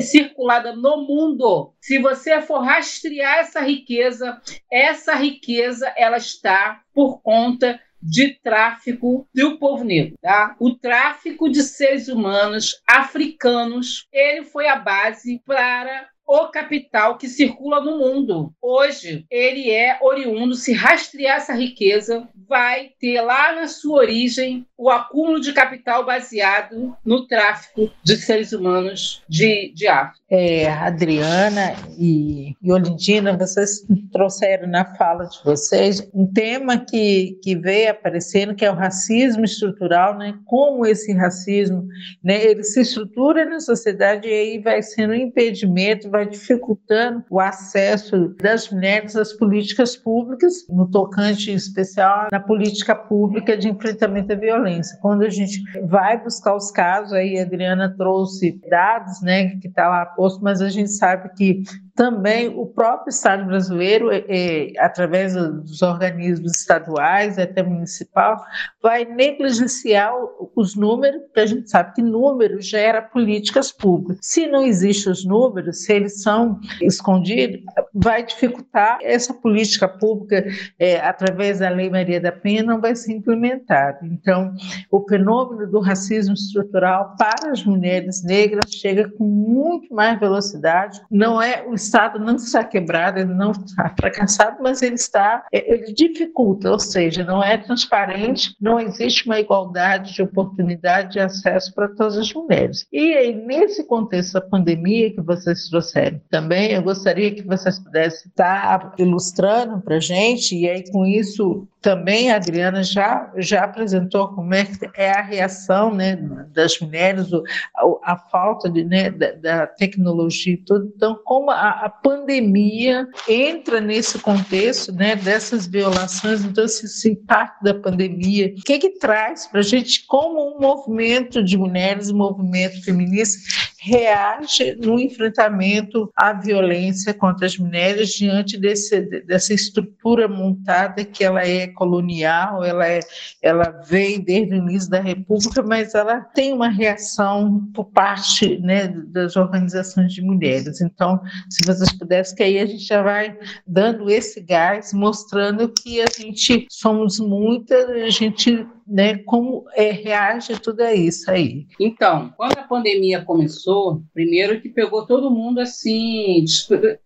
[0.00, 7.80] circulada no mundo, se você for rastrear essa riqueza, essa riqueza ela está por conta
[8.02, 10.16] de tráfico do povo negro.
[10.20, 10.56] Tá?
[10.58, 17.80] O tráfico de seres humanos africanos, ele foi a base para o capital que circula
[17.80, 18.52] no mundo.
[18.60, 24.90] Hoje, ele é oriundo, se rastrear essa riqueza, vai ter lá na sua origem o
[24.90, 30.21] acúmulo de capital baseado no tráfico de seres humanos de, de África.
[30.34, 37.54] É, Adriana e, e Olindina, vocês trouxeram na fala de vocês um tema que, que
[37.54, 40.32] veio aparecendo, que é o racismo estrutural, né?
[40.46, 41.86] como esse racismo
[42.24, 47.38] né, ele se estrutura na sociedade e aí vai sendo um impedimento, vai dificultando o
[47.38, 54.32] acesso das mulheres às políticas públicas, no tocante em especial na política pública de enfrentamento
[54.32, 54.96] à violência.
[55.02, 59.90] Quando a gente vai buscar os casos, aí a Adriana trouxe dados, né, que está
[59.90, 65.34] lá posto, mas a gente sabe que também o próprio Estado brasileiro, é, é, através
[65.34, 68.42] dos organismos estaduais, até municipal,
[68.82, 70.12] vai negligenciar
[70.56, 74.18] os números, porque a gente sabe que número gera políticas públicas.
[74.22, 77.60] Se não existem os números, se eles são escondidos,
[77.94, 80.44] vai dificultar essa política pública,
[80.78, 83.98] é, através da Lei Maria da Penha, não vai ser implementada.
[84.04, 84.54] Então,
[84.90, 91.40] o fenômeno do racismo estrutural para as mulheres negras chega com muito mais velocidade, não
[91.40, 96.70] é o Estado não está quebrado, ele não está fracassado, mas ele está, ele dificulta,
[96.70, 102.16] ou seja, não é transparente, não existe uma igualdade de oportunidade de acesso para todas
[102.16, 102.86] as mulheres.
[102.92, 108.28] E aí, nesse contexto da pandemia que vocês trouxeram também, eu gostaria que vocês pudessem
[108.28, 114.28] estar ilustrando para a gente, e aí com isso também a Adriana já, já apresentou
[114.28, 116.16] como é, é a reação né,
[116.54, 120.92] das mulheres, a, a falta de, né, da, da, tecnologia e tudo.
[120.94, 127.62] Então, como a, a, pandemia entra nesse contexto né, dessas violações, então esse, esse impacto
[127.64, 132.16] da pandemia, o que, que traz para a gente como um movimento de mulheres, um
[132.16, 133.40] movimento feminista,
[133.80, 141.44] reage no enfrentamento à violência contra as mulheres diante desse, dessa estrutura montada que ela
[141.44, 143.00] é colonial, ela, é,
[143.40, 148.88] ela veio desde o início da República, mas ela tem uma reação por parte né,
[148.88, 150.80] das organizações de mulheres.
[150.80, 156.00] Então, se vocês pudessem, que aí a gente já vai dando esse gás, mostrando que
[156.00, 161.66] a gente somos muitas, a gente né, como é, reage tudo isso aí.
[161.80, 166.44] Então, quando a pandemia começou, primeiro que pegou todo mundo assim,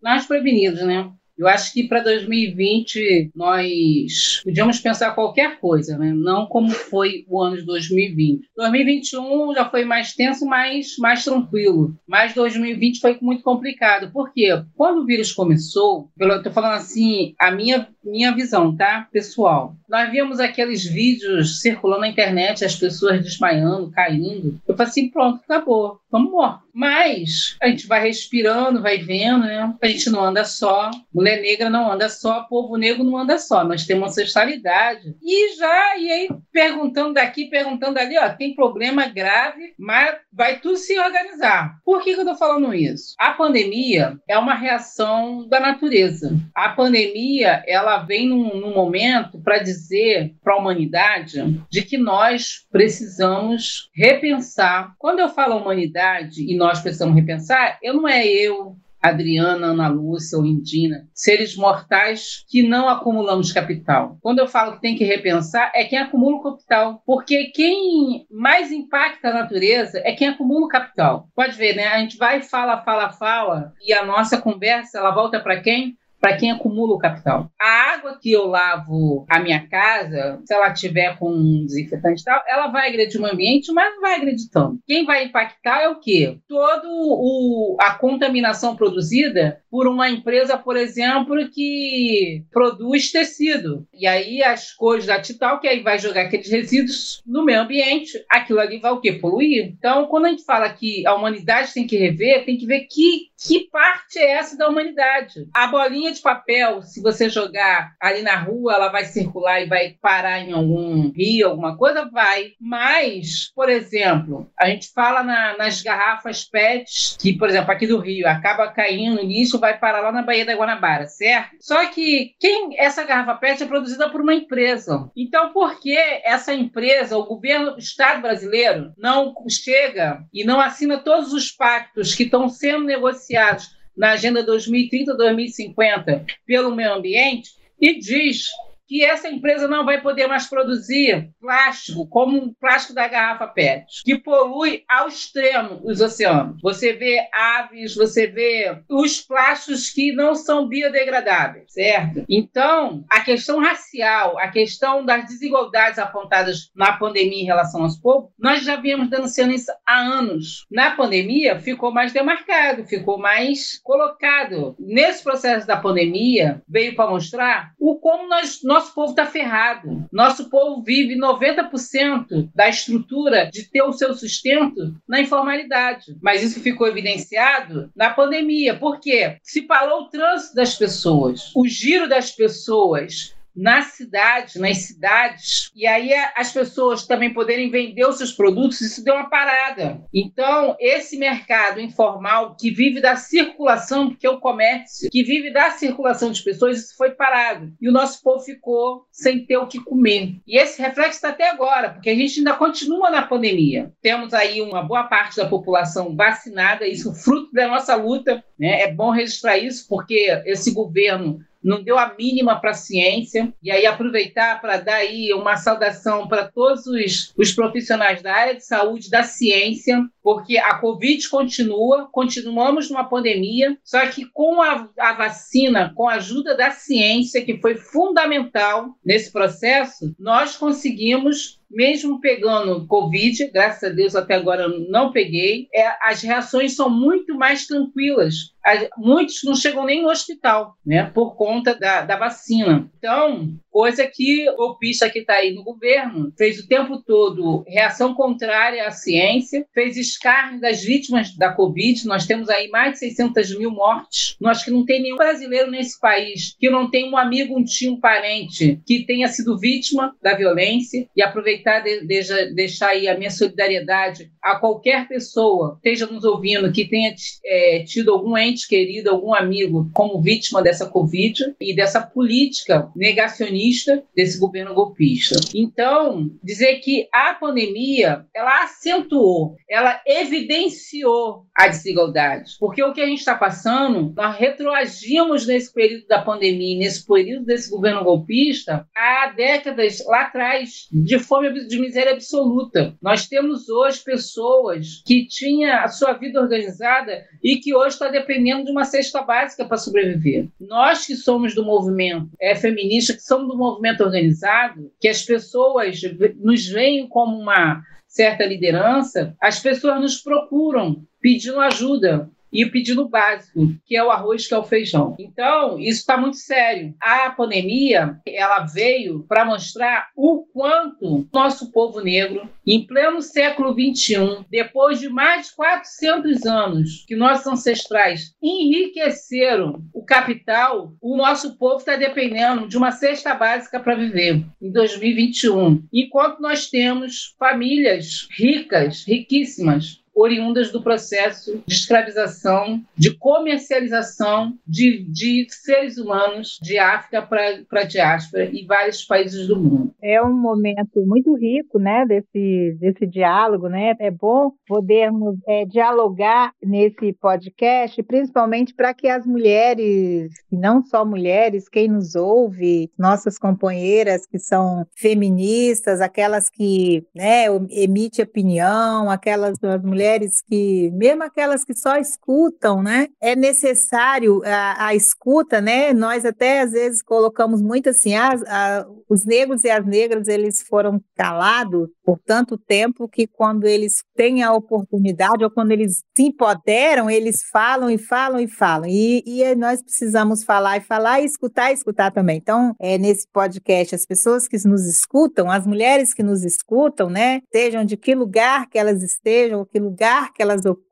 [0.02, 1.10] nós prevenidos, né?
[1.38, 6.12] Eu acho que para 2020 nós podíamos pensar qualquer coisa, né?
[6.14, 8.48] não como foi o ano de 2020.
[8.56, 11.94] 2021 já foi mais tenso, mas mais tranquilo.
[12.08, 14.10] Mas 2020 foi muito complicado.
[14.12, 14.62] Por quê?
[14.74, 19.08] Quando o vírus começou, eu estou falando assim, a minha, minha visão, tá?
[19.12, 19.74] Pessoal.
[19.88, 24.60] Nós víamos aqueles vídeos circulando na internet, as pessoas desmaiando, caindo.
[24.66, 26.00] Eu falei assim, pronto, acabou.
[26.10, 26.60] Vamos embora.
[26.72, 29.74] Mas a gente vai respirando, vai vendo, né?
[29.80, 30.90] A gente não anda só.
[31.12, 33.64] Mulher negra não anda só, povo negro não anda só.
[33.64, 35.16] Nós temos ancestralidade.
[35.22, 40.76] E já, e aí, perguntando daqui, perguntando ali, ó, tem problema grave, mas vai tudo
[40.76, 41.78] se organizar.
[41.84, 43.14] Por que, que eu tô falando isso?
[43.18, 46.36] A pandemia é uma reação da natureza.
[46.54, 52.66] A pandemia, ela vem num, num momento para dizer para a humanidade de que nós
[52.70, 54.94] precisamos repensar.
[54.98, 60.38] Quando eu falo humanidade e nós precisamos repensar, eu não é eu, Adriana, Ana Lúcia
[60.38, 64.18] ou Indina, seres mortais que não acumulamos capital.
[64.20, 67.02] Quando eu falo que tem que repensar, é quem acumula o capital.
[67.06, 71.28] Porque quem mais impacta a natureza é quem acumula o capital.
[71.34, 71.86] Pode ver, né?
[71.86, 75.96] A gente vai, fala, fala, fala, e a nossa conversa, ela volta para quem?
[76.26, 77.48] Para quem acumula o capital.
[77.60, 82.24] A água que eu lavo a minha casa, se ela tiver com um desinfetante e
[82.24, 84.80] tal, ela vai agredir o ambiente, mas não vai agredir tanto.
[84.84, 86.36] Quem vai impactar é o quê?
[86.48, 93.86] Todo o, a contaminação produzida por uma empresa, por exemplo, que produz tecido.
[93.92, 98.12] E aí as cores da Tital, que aí vai jogar aqueles resíduos no meio ambiente,
[98.30, 99.12] aquilo ali vai o quê?
[99.12, 99.66] Poluir.
[99.66, 103.26] Então, quando a gente fala que a humanidade tem que rever, tem que ver que,
[103.38, 105.46] que parte é essa da humanidade.
[105.52, 109.94] A bolinha de papel, se você jogar ali na rua, ela vai circular e vai
[110.00, 112.08] parar em algum rio, alguma coisa?
[112.10, 112.52] Vai.
[112.58, 117.98] Mas, por exemplo, a gente fala na, nas garrafas PET, que, por exemplo, aqui do
[117.98, 121.56] Rio, acaba caindo lixo, vai parar lá na Baía da Guanabara, certo?
[121.60, 125.10] Só que quem essa garrafa PET é produzida por uma empresa.
[125.16, 130.98] Então, por que essa empresa, o governo, o Estado brasileiro, não chega e não assina
[130.98, 137.50] todos os pactos que estão sendo negociados na Agenda 2030-2050 pelo meio ambiente
[137.80, 138.46] e diz
[138.86, 144.02] que essa empresa não vai poder mais produzir plástico, como o plástico da garrafa PET,
[144.04, 146.60] que polui ao extremo os oceanos.
[146.62, 152.24] Você vê aves, você vê os plásticos que não são biodegradáveis, certo?
[152.28, 158.30] Então, a questão racial, a questão das desigualdades apontadas na pandemia em relação aos povos,
[158.38, 160.66] nós já viemos denunciando isso há anos.
[160.70, 164.76] Na pandemia, ficou mais demarcado, ficou mais colocado.
[164.78, 170.06] Nesse processo da pandemia, veio para mostrar o como nós nosso povo está ferrado.
[170.12, 176.16] Nosso povo vive 90% da estrutura de ter o seu sustento na informalidade.
[176.20, 178.76] Mas isso ficou evidenciado na pandemia.
[178.76, 179.38] Por quê?
[179.42, 185.86] Se parou o trânsito das pessoas, o giro das pessoas, na cidade, nas cidades, e
[185.86, 190.02] aí as pessoas também poderem vender os seus produtos, isso deu uma parada.
[190.12, 195.70] Então, esse mercado informal que vive da circulação, porque é o comércio, que vive da
[195.70, 197.72] circulação de pessoas, isso foi parado.
[197.80, 200.36] E o nosso povo ficou sem ter o que comer.
[200.46, 203.92] E esse reflexo está até agora, porque a gente ainda continua na pandemia.
[204.02, 208.82] Temos aí uma boa parte da população vacinada, isso fruto da nossa luta, né?
[208.82, 213.52] É bom registrar isso, porque esse governo não deu a mínima para a ciência.
[213.62, 218.54] E aí aproveitar para dar aí uma saudação para todos os, os profissionais da área
[218.54, 224.88] de saúde, da ciência, porque a Covid continua, continuamos numa pandemia, só que com a,
[224.98, 232.20] a, vacina, com a ajuda da ciência, que foi fundamental nesse processo, nós conseguimos mesmo
[232.20, 237.66] pegando Covid, graças a Deus até agora não peguei, é, as reações são muito mais
[237.66, 238.54] tranquilas.
[238.96, 242.90] Muitos não chegam nem no hospital, né, por conta da, da vacina.
[242.98, 248.14] Então, coisa que o golpista que está aí no governo fez o tempo todo reação
[248.14, 252.06] contrária à ciência, fez escárnio das vítimas da Covid.
[252.06, 254.36] Nós temos aí mais de 600 mil mortes.
[254.40, 257.92] Nós que não tem nenhum brasileiro nesse país que não tem um amigo, um tio,
[257.92, 263.16] um parente que tenha sido vítima da violência e aproveitar de, de, deixar aí a
[263.16, 267.14] minha solidariedade a qualquer pessoa esteja nos ouvindo que tenha
[267.44, 274.02] é, tido algum ente querido, algum amigo como vítima dessa Covid e dessa política negacionista
[274.14, 275.36] desse governo golpista.
[275.54, 283.06] Então, dizer que a pandemia ela acentuou, ela evidenciou a desigualdade, porque o que a
[283.06, 289.32] gente está passando, nós retroagimos nesse período da pandemia, nesse período desse governo golpista, há
[289.34, 292.94] décadas lá atrás de fome de miséria absoluta.
[293.02, 298.45] Nós temos hoje pessoas que tinham a sua vida organizada e que hoje está dependendo
[298.64, 300.48] de uma cesta básica para sobreviver.
[300.60, 306.00] Nós que somos do movimento é, feminista, que somos do movimento organizado, que as pessoas
[306.38, 313.08] nos veem como uma certa liderança, as pessoas nos procuram pedindo ajuda, e o pedido
[313.08, 315.14] básico, que é o arroz, que é o feijão.
[315.18, 316.94] Então, isso está muito sério.
[317.00, 324.44] A pandemia, ela veio para mostrar o quanto nosso povo negro, em pleno século XXI,
[324.50, 331.76] depois de mais de 400 anos que nossos ancestrais enriqueceram o capital, o nosso povo
[331.76, 335.84] está dependendo de uma cesta básica para viver em 2021.
[335.92, 345.46] Enquanto nós temos famílias ricas, riquíssimas, oriundas do processo de escravização, de comercialização de, de
[345.50, 349.94] seres humanos de África para a diáspora e vários países do mundo.
[350.02, 353.94] É um momento muito rico, né, desse, desse diálogo, né?
[354.00, 361.68] É bom podermos é, dialogar nesse podcast, principalmente para que as mulheres, não só mulheres,
[361.68, 370.05] quem nos ouve, nossas companheiras que são feministas, aquelas que, né, emitem opinião, aquelas mulheres
[370.06, 375.92] mulheres que, mesmo aquelas que só escutam, né, é necessário a, a escuta, né?
[375.92, 380.62] Nós até às vezes colocamos muito assim, as, a, os negros e as negras eles
[380.62, 386.22] foram calados por tanto tempo que quando eles têm a oportunidade ou quando eles se
[386.22, 388.88] empoderam, eles falam e falam e falam.
[388.88, 392.36] E, e nós precisamos falar e falar e escutar e escutar também.
[392.36, 397.40] Então, é, nesse podcast, as pessoas que nos escutam, as mulheres que nos escutam, né,
[397.52, 400.85] sejam de que lugar que elas estejam, que lugar que elas ocupam,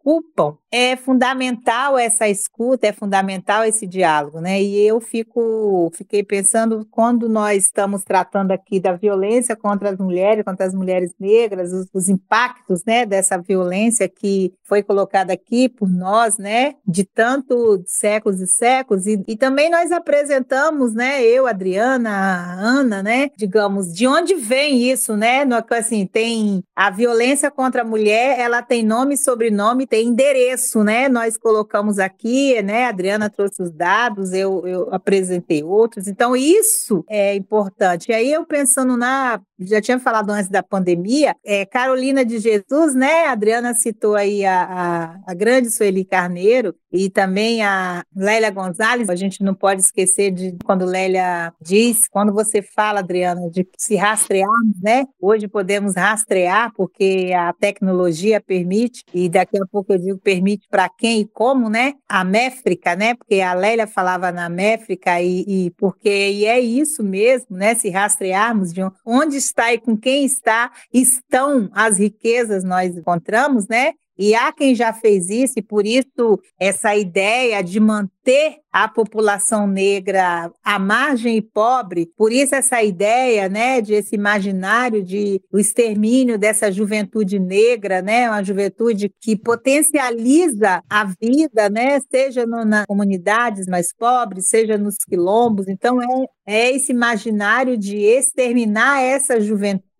[0.71, 4.61] é fundamental essa escuta, é fundamental esse diálogo, né?
[4.61, 10.45] E eu fico, fiquei pensando quando nós estamos tratando aqui da violência contra as mulheres,
[10.45, 15.89] contra as mulheres negras, os, os impactos, né, dessa violência que foi colocada aqui por
[15.89, 22.57] nós, né, de tanto séculos e séculos, e, e também nós apresentamos, né, eu, Adriana,
[22.59, 25.45] Ana, né, digamos, de onde vem isso, né?
[25.45, 31.09] No, assim, tem a violência contra a mulher, ela tem nome, sobrenome, tem endereço, né?
[31.09, 32.87] Nós colocamos aqui, né?
[32.87, 36.09] A Adriana trouxe os dados, eu, eu apresentei outros.
[36.09, 38.11] Então, isso é importante.
[38.11, 39.41] E aí, eu pensando na.
[39.59, 43.27] Já tinha falado antes da pandemia, é, Carolina de Jesus, né?
[43.27, 49.09] A Adriana citou aí a, a, a grande Sueli Carneiro e também a Lélia Gonzalez.
[49.09, 53.95] A gente não pode esquecer de quando Lélia diz, quando você fala, Adriana, de se
[53.95, 55.05] rastrearmos, né?
[55.21, 60.89] Hoje podemos rastrear, porque a tecnologia permite, e daqui a pouco eu digo permite para
[60.89, 61.95] quem e como, né?
[62.09, 63.15] A méfrica, né?
[63.15, 67.77] Porque a Lélia falava na méfrica e, e porque e é isso mesmo, né?
[67.77, 73.95] Se rastrearmos de onde está e com quem está estão as riquezas nós encontramos, né?
[74.19, 79.69] E há quem já fez isso, e por isso essa ideia de manter a população
[79.69, 85.61] negra à margem e pobre, por isso essa ideia, né, de esse imaginário de o
[85.61, 92.85] extermínio dessa juventude negra, né, uma juventude que potencializa a vida, né, seja no, nas
[92.87, 95.69] comunidades mais pobres, seja nos quilombos.
[95.69, 99.94] Então é, é esse imaginário de exterminar essa juventude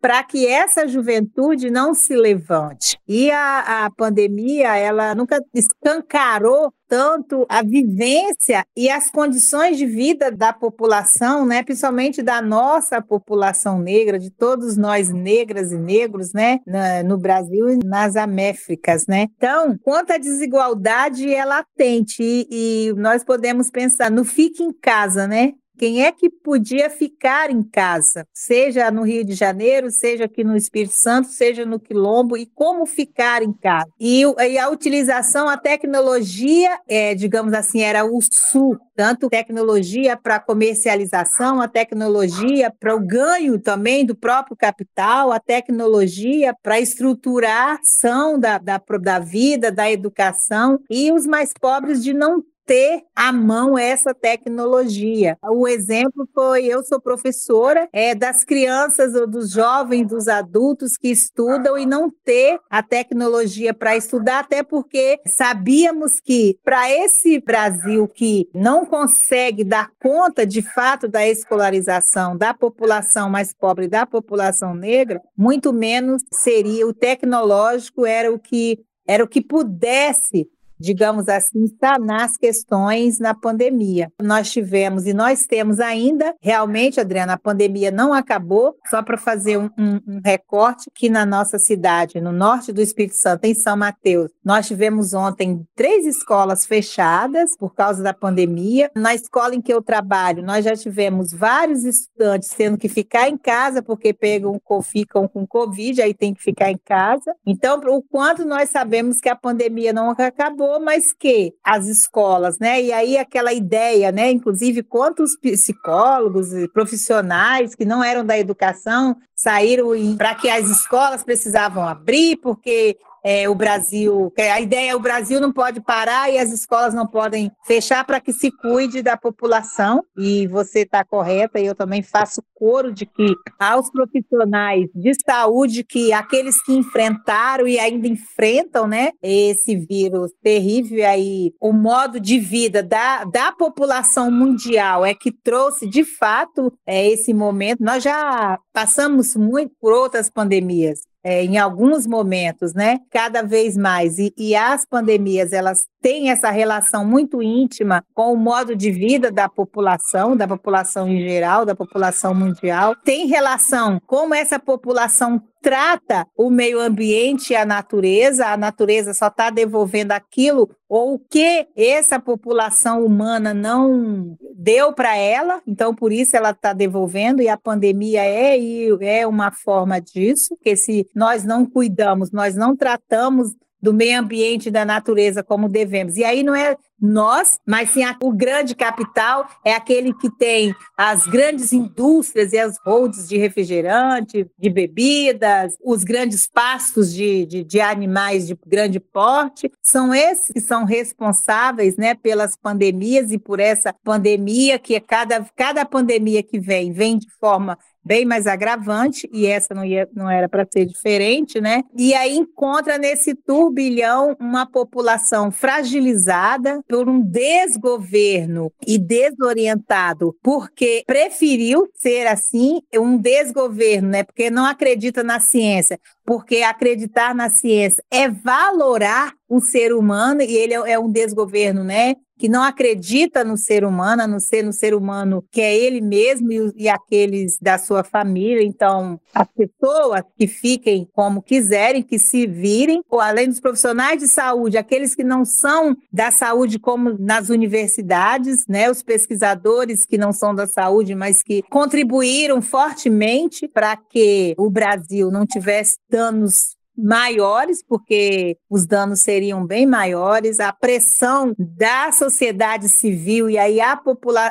[0.00, 2.98] para que essa juventude não se levante.
[3.06, 10.30] E a, a pandemia, ela nunca escancarou tanto a vivência e as condições de vida
[10.30, 16.60] da população, né, principalmente da nossa população negra, de todos nós negras e negros, né,
[17.04, 19.26] no Brasil e nas Américas, né.
[19.36, 22.46] Então, quanto à desigualdade é latente e,
[22.88, 25.52] e nós podemos pensar no fique em casa, né?
[25.78, 30.56] Quem é que podia ficar em casa, seja no Rio de Janeiro, seja aqui no
[30.56, 33.86] Espírito Santo, seja no Quilombo, e como ficar em casa?
[34.00, 40.40] E, e a utilização, a tecnologia, é, digamos assim, era o sul, tanto tecnologia para
[40.40, 47.74] comercialização, a tecnologia para o ganho também do próprio capital, a tecnologia para estruturar a
[47.74, 53.32] ação da, da, da vida, da educação, e os mais pobres de não ter à
[53.32, 55.38] mão essa tecnologia.
[55.44, 61.08] O exemplo foi: eu sou professora é, das crianças ou dos jovens, dos adultos que
[61.08, 68.08] estudam e não ter a tecnologia para estudar, até porque sabíamos que para esse Brasil
[68.08, 74.74] que não consegue dar conta de fato da escolarização da população mais pobre, da população
[74.74, 80.48] negra, muito menos seria o tecnológico era o que era o que pudesse
[80.78, 84.10] digamos assim, sanar as questões na pandemia.
[84.22, 89.58] Nós tivemos e nós temos ainda, realmente, Adriana, a pandemia não acabou, só para fazer
[89.58, 93.76] um, um, um, recorte, que na nossa cidade, no norte do Espírito Santo, em São
[93.76, 98.90] Mateus, nós tivemos ontem três escolas fechadas por causa da pandemia.
[98.94, 103.36] Na escola em que eu trabalho, nós já tivemos vários estudantes tendo que ficar em
[103.36, 107.34] casa porque pegam, ficam com Covid, aí tem que ficar em casa.
[107.46, 112.82] Então, o quanto nós sabemos que a pandemia não acabou, mas que as escolas, né?
[112.82, 114.30] E aí aquela ideia, né?
[114.30, 121.22] Inclusive, quantos psicólogos e profissionais que não eram da educação saíram para que as escolas
[121.22, 122.98] precisavam abrir, porque
[123.28, 127.08] é, o Brasil, a ideia é o Brasil não pode parar e as escolas não
[127.08, 130.04] podem fechar para que se cuide da população.
[130.16, 135.82] E você está correta, e eu também faço coro de que aos profissionais de saúde,
[135.82, 142.38] que aqueles que enfrentaram e ainda enfrentam né, esse vírus terrível, aí o modo de
[142.38, 147.82] vida da, da população mundial é que trouxe de fato é, esse momento.
[147.82, 153.00] Nós já passamos muito por outras pandemias é, em alguns momentos, né?
[153.10, 154.16] Cada vez mais.
[154.16, 159.28] E, e as pandemias, elas têm essa relação muito íntima com o modo de vida
[159.32, 162.94] da população, da população em geral, da população mundial.
[162.94, 169.26] Tem relação como essa população trata o meio ambiente e a natureza, a natureza só
[169.26, 176.12] está devolvendo aquilo ou o que essa população humana não deu para ela, então por
[176.12, 178.56] isso ela está devolvendo, e a pandemia é,
[179.00, 183.48] é uma forma disso, que se nós não cuidamos, nós não tratamos
[183.82, 186.16] do meio ambiente e da natureza como devemos.
[186.16, 191.26] E aí não é nós, mas sim o grande capital é aquele que tem as
[191.26, 197.80] grandes indústrias e as holds de refrigerante, de bebidas, os grandes pastos de, de, de,
[197.80, 199.70] animais de grande porte.
[199.82, 205.44] São esses que são responsáveis né, pelas pandemias e por essa pandemia que é cada,
[205.54, 210.30] cada pandemia que vem, vem de forma bem mais agravante, e essa não, ia, não
[210.30, 211.82] era para ser diferente, né?
[211.96, 221.88] E aí encontra nesse turbilhão uma população fragilizada por um desgoverno e desorientado, porque preferiu
[221.94, 224.24] ser assim, um desgoverno, né?
[224.24, 230.56] Porque não acredita na ciência, porque acreditar na ciência é valorar o ser humano e
[230.56, 232.14] ele é, é um desgoverno, né?
[232.38, 236.00] Que não acredita no ser humano, a não ser no ser humano que é ele
[236.00, 238.62] mesmo e, e, aqueles da sua família.
[238.62, 244.28] Então, as pessoas que fiquem como quiserem, que se virem, ou além dos profissionais de
[244.28, 250.32] saúde, aqueles que não são da saúde, como nas universidades, né, os pesquisadores que não
[250.32, 257.82] são da saúde, mas que contribuíram fortemente para que o Brasil não tivesse danos maiores,
[257.82, 264.00] porque os danos seriam bem maiores, a pressão da sociedade civil e aí a,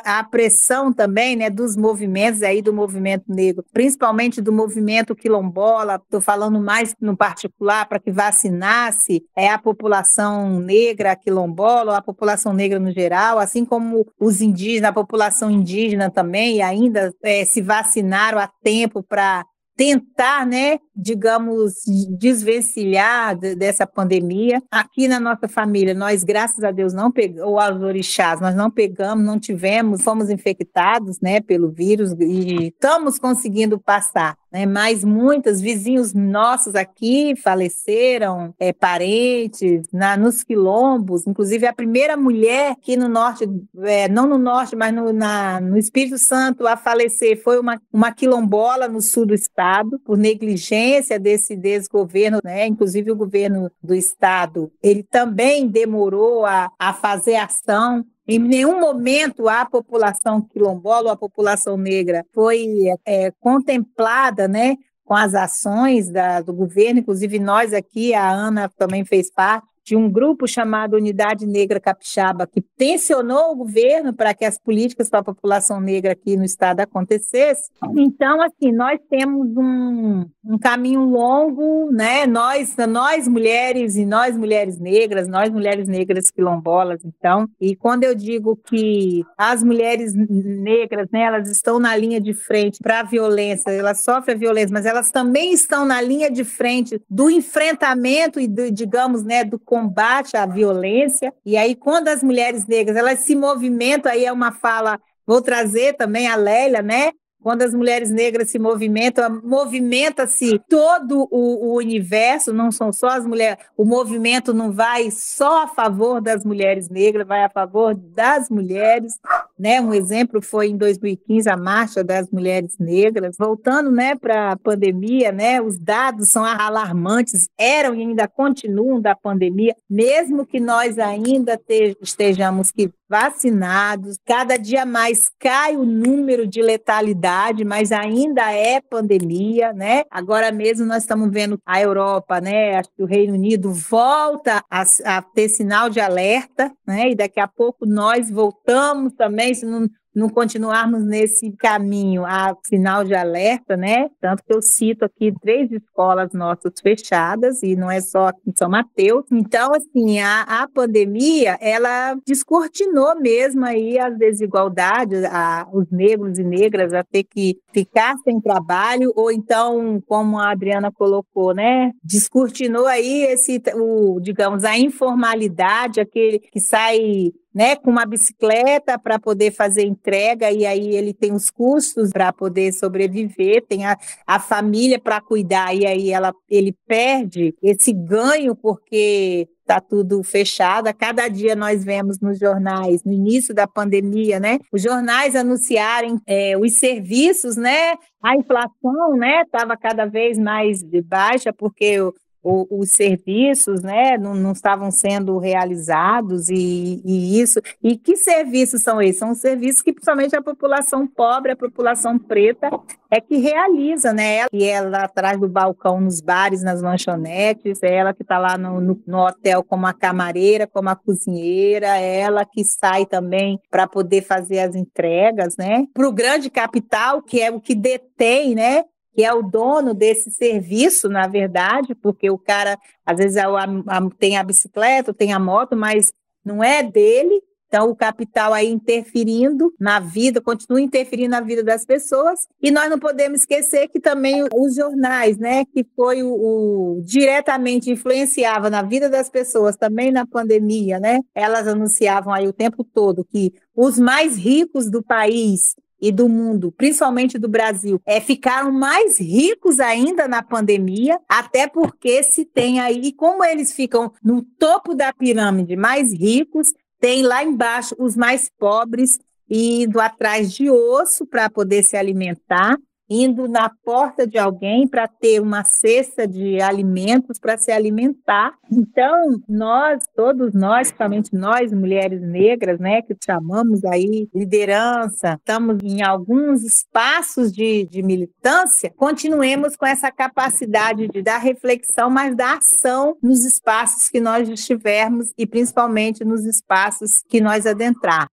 [0.03, 6.21] a pressão também né, dos movimentos aí do movimento negro, principalmente do movimento quilombola, estou
[6.21, 12.79] falando mais no particular para que vacinasse é a população negra quilombola, a população negra
[12.79, 18.49] no geral, assim como os indígenas, a população indígena também, ainda é, se vacinaram a
[18.63, 19.45] tempo para
[19.75, 21.73] tentar, né, digamos,
[22.17, 24.63] desvencilhar dessa pandemia.
[24.71, 28.71] Aqui na nossa família, nós, graças a Deus, não pegamos, ou aos orixás, nós não
[28.71, 34.65] pegamos, não tivemos, fomos infectados, né, pelo vírus e estamos conseguindo passar né?
[34.65, 41.27] Mas muitas vizinhos nossos aqui faleceram, é, parentes, na, nos quilombos.
[41.27, 43.45] Inclusive, a primeira mulher aqui no norte,
[43.83, 48.13] é, não no norte, mas no, na, no Espírito Santo a falecer foi uma, uma
[48.13, 52.65] quilombola no sul do estado, por negligência desse desgoverno, né?
[52.65, 59.47] Inclusive, o governo do estado, ele também demorou a, a fazer ação em nenhum momento
[59.47, 62.65] a população quilombola a população negra foi
[63.05, 69.05] é, contemplada né, com as ações da, do governo, inclusive nós aqui, a Ana também
[69.05, 74.43] fez parte, de um grupo chamado Unidade Negra Capixaba, que tensionou o governo para que
[74.43, 77.69] as políticas para a população negra aqui no estado acontecessem.
[77.95, 82.25] Então, assim, nós temos um, um caminho longo, né?
[82.25, 88.15] Nós, nós mulheres e nós mulheres negras, nós mulheres negras quilombolas, então, e quando eu
[88.15, 93.69] digo que as mulheres negras, né, elas estão na linha de frente para a violência,
[93.69, 98.47] elas sofrem a violência, mas elas também estão na linha de frente do enfrentamento e,
[98.47, 101.33] do, digamos, né, do combate à violência.
[101.45, 104.97] E aí, quando as mulheres negras elas se movimentam, aí é uma fala,
[105.27, 107.11] vou trazer também a Lélia, né?
[107.43, 113.25] Quando as mulheres negras se movimentam, movimenta-se todo o, o, universo, não são só as
[113.25, 113.63] mulheres.
[113.77, 119.19] O movimento não vai só a favor das mulheres negras, vai a favor das mulheres.
[119.57, 119.79] Né?
[119.79, 123.35] Um exemplo foi em 2015 a marcha das mulheres negras.
[123.37, 129.15] Voltando né, para a pandemia, né, os dados são alarmantes, eram e ainda continuam da
[129.15, 131.59] pandemia, mesmo que nós ainda
[132.01, 139.71] estejamos que vacinados, cada dia mais cai o número de letalidade, mas ainda é pandemia,
[139.73, 140.03] né?
[140.09, 142.77] Agora mesmo nós estamos vendo a Europa, né?
[142.77, 147.11] Acho que o Reino Unido volta a, a ter sinal de alerta, né?
[147.11, 153.03] E daqui a pouco nós voltamos também, se não não continuarmos nesse caminho a sinal
[153.03, 154.09] de alerta, né?
[154.21, 158.53] Tanto que eu cito aqui três escolas nossas fechadas, e não é só aqui em
[158.57, 159.25] São Mateus.
[159.29, 166.43] Então, assim, a, a pandemia, ela descortinou mesmo aí as desigualdades, a, os negros e
[166.43, 171.91] negras a ter que ficar sem trabalho, ou então, como a Adriana colocou, né?
[172.01, 179.17] Descortinou aí esse, o, digamos, a informalidade, aquele que sai né, com uma bicicleta para
[179.17, 183.97] poder fazer entrega, e aí ele tem os custos para poder sobreviver, tem a,
[184.27, 190.87] a família para cuidar, e aí ela, ele perde esse ganho porque está tudo fechado.
[190.87, 196.19] A cada dia nós vemos nos jornais, no início da pandemia, né, os jornais anunciarem
[196.27, 201.99] é, os serviços, né, a inflação, né, estava cada vez mais baixa porque
[202.45, 207.59] os serviços né, não, não, estavam sendo realizados e, e, isso.
[207.83, 209.17] E que serviços são esses?
[209.17, 212.69] São serviços que principalmente a população pobre, a população preta
[213.09, 214.45] é que realiza, né?
[214.53, 218.79] E ela atrás do balcão nos bares, nas lanchonetes, é ela que está lá no,
[218.79, 223.87] no, no, hotel como a camareira, como a cozinheira, é ela que sai também para
[223.87, 225.85] poder fazer as entregas, né?
[225.93, 228.83] Para o grande capital, que é o que detém, né?
[229.15, 233.63] Que é o dono desse serviço, na verdade, porque o cara, às vezes, é a,
[233.63, 236.11] a, tem a bicicleta, tem a moto, mas
[236.43, 237.41] não é dele.
[237.67, 242.41] Então, o capital aí interferindo na vida, continua interferindo na vida das pessoas.
[242.61, 247.89] E nós não podemos esquecer que também os jornais, né, que foi o, o diretamente
[247.89, 251.19] influenciava na vida das pessoas, também na pandemia, né?
[251.33, 255.75] Elas anunciavam aí o tempo todo que os mais ricos do país
[256.07, 262.21] e do mundo, principalmente do Brasil, é, ficaram mais ricos ainda na pandemia, até porque
[262.21, 267.95] se tem aí, como eles ficam no topo da pirâmide mais ricos, tem lá embaixo
[267.97, 269.17] os mais pobres
[269.49, 272.77] indo atrás de osso para poder se alimentar
[273.09, 278.53] indo na porta de alguém para ter uma cesta de alimentos para se alimentar.
[278.71, 286.01] Então, nós, todos nós, principalmente nós, mulheres negras, né, que chamamos aí liderança, estamos em
[286.01, 293.15] alguns espaços de, de militância, continuemos com essa capacidade de dar reflexão, mas da ação
[293.21, 298.27] nos espaços que nós estivermos e principalmente nos espaços que nós adentrar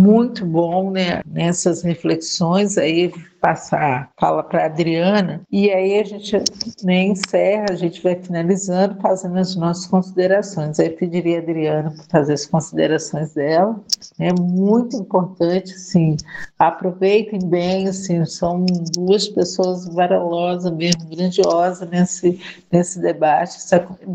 [0.00, 6.36] muito bom né, nessas reflexões aí passar fala para Adriana e aí a gente
[6.84, 10.78] né, encerra, a gente vai finalizando, fazendo as nossas considerações.
[10.78, 13.80] Aí pediria a Adriana para fazer as considerações dela.
[14.18, 16.16] É muito importante, assim,
[16.58, 18.64] aproveitem bem, assim, são
[18.94, 22.38] duas pessoas valorosas mesmo, grandiosas nesse,
[22.70, 23.58] nesse debate,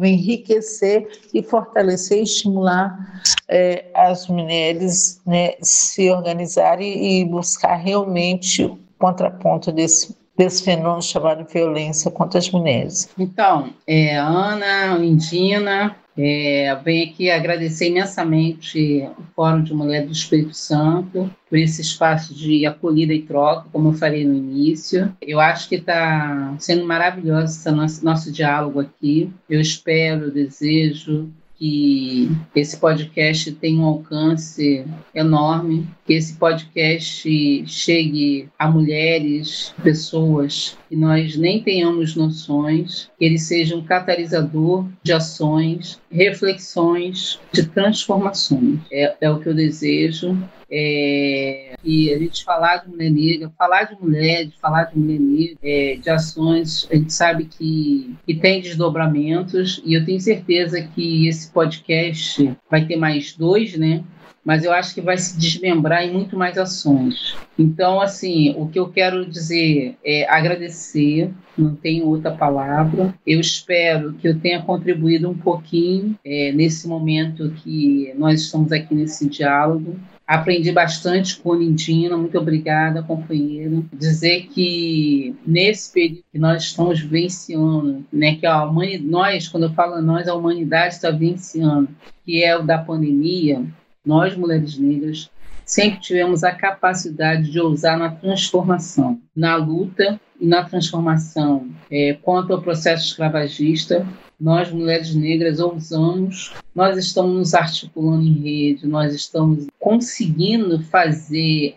[0.04, 9.72] enriquecer e fortalecer e estimular é, as mulheres né, se organizarem e buscar realmente contraponto
[9.72, 13.10] desse desse fenômeno chamado violência contra as mulheres.
[13.18, 20.54] Então, é, Ana, Indina, é, venho aqui agradecer imensamente o Fórum de Mulher do Espírito
[20.54, 25.14] Santo por esse espaço de acolhida e troca, como eu falei no início.
[25.22, 29.32] Eu acho que está sendo maravilhoso esse nosso, nosso diálogo aqui.
[29.50, 38.70] Eu espero, desejo que esse podcast tenha um alcance enorme, que esse podcast chegue a
[38.70, 47.39] mulheres, pessoas que nós nem tenhamos noções, que ele seja um catalisador de ações, reflexões,
[47.51, 48.80] de transformações.
[48.91, 50.38] É, é o que eu desejo.
[50.70, 55.20] É, e a gente falar de mulher negra, falar de mulher, de falar de mulher
[55.20, 60.82] negra, é, de ações, a gente sabe que, que tem desdobramentos e eu tenho certeza
[60.82, 64.03] que esse podcast vai ter mais dois, né?
[64.45, 67.36] mas eu acho que vai se desmembrar em muito mais ações.
[67.57, 73.16] Então, assim, o que eu quero dizer é agradecer, não tenho outra palavra.
[73.26, 78.93] Eu espero que eu tenha contribuído um pouquinho é, nesse momento que nós estamos aqui
[78.93, 79.97] nesse diálogo.
[80.28, 83.88] Aprendi bastante com o Nindina, muito obrigada, companheiro.
[83.94, 89.74] Dizer que nesse período que nós estamos vivenciando, né, que a humanidade, nós, quando eu
[89.74, 91.90] falo nós, a humanidade está vivenciando,
[92.26, 93.64] que é o da pandemia,
[94.04, 95.30] nós, mulheres negras,
[95.66, 102.55] sempre tivemos a capacidade de ousar na transformação, na luta e na transformação é, contra
[102.55, 104.05] o processo escravagista,
[104.39, 111.74] nós, mulheres negras, ousamos, nós estamos nos articulando em rede, nós estamos conseguindo fazer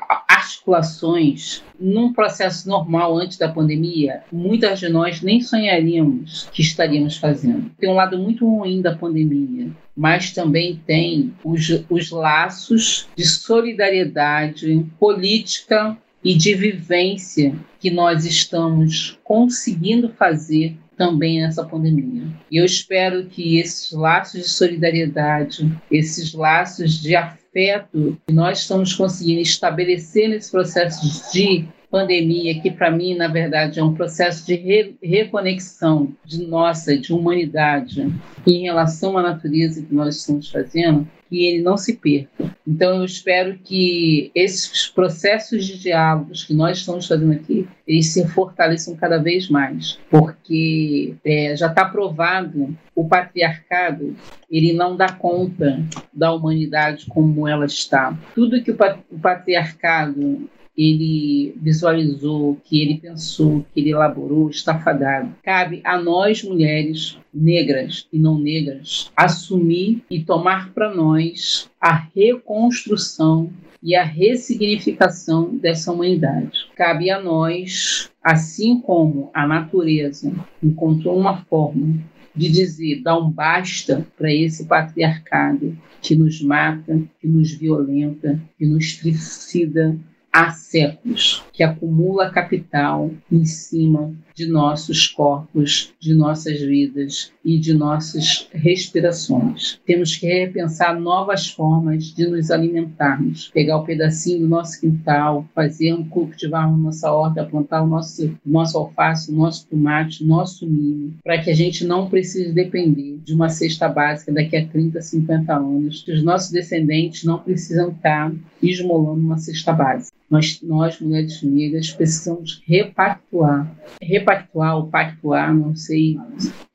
[0.49, 7.71] articulações num processo normal antes da pandemia, muitas de nós nem sonharíamos que estaríamos fazendo.
[7.79, 14.85] Tem um lado muito ruim da pandemia, mas também tem os, os laços de solidariedade
[14.99, 22.25] política e de vivência que nós estamos conseguindo fazer também nessa pandemia.
[22.51, 28.93] E eu espero que esses laços de solidariedade, esses laços de afeto que nós estamos
[28.95, 34.55] conseguindo estabelecer nesse processo de pandemia, que para mim, na verdade, é um processo de
[34.55, 38.13] re reconexão de nossa, de humanidade,
[38.47, 42.55] em relação à natureza que nós estamos fazendo, que ele não se perca.
[42.67, 48.27] Então, eu espero que esses processos de diálogos que nós estamos fazendo aqui, eles se
[48.29, 54.15] fortaleçam cada vez mais, porque é, já está provado o patriarcado,
[54.51, 55.83] ele não dá conta
[56.13, 58.19] da humanidade como ela está.
[58.35, 60.49] Tudo que o patriarcado
[60.79, 65.35] ele visualizou, que ele pensou, que ele elaborou, está fadado.
[65.43, 73.51] Cabe a nós, mulheres negras e não negras, assumir e tomar para nós a reconstrução
[73.83, 76.69] e a ressignificação dessa humanidade.
[76.77, 81.99] Cabe a nós, assim como a natureza encontrou uma forma
[82.37, 88.65] de dizer, dar um basta para esse patriarcado que nos mata, que nos violenta, que
[88.65, 89.99] nos tricida,
[90.39, 97.75] há séculos, que acumula capital em cima de nossos corpos, de nossas vidas e de
[97.75, 99.81] nossas respirações.
[99.85, 105.45] Temos que repensar novas formas de nos alimentarmos, pegar o um pedacinho do nosso quintal,
[105.53, 110.65] fazer um cultivar nossa horta, plantar o nosso, nosso alface, o nosso tomate, o nosso
[110.69, 115.03] milho, para que a gente não precise depender de uma cesta básica daqui a 30,
[115.03, 118.33] 50 anos, que os nossos descendentes não precisam estar
[118.63, 120.17] esmolando uma cesta básica.
[120.31, 123.75] Nós, nós mulheres negras, precisamos repactuar.
[124.01, 124.28] Repactuar
[124.75, 126.19] ou pactuar, não sei.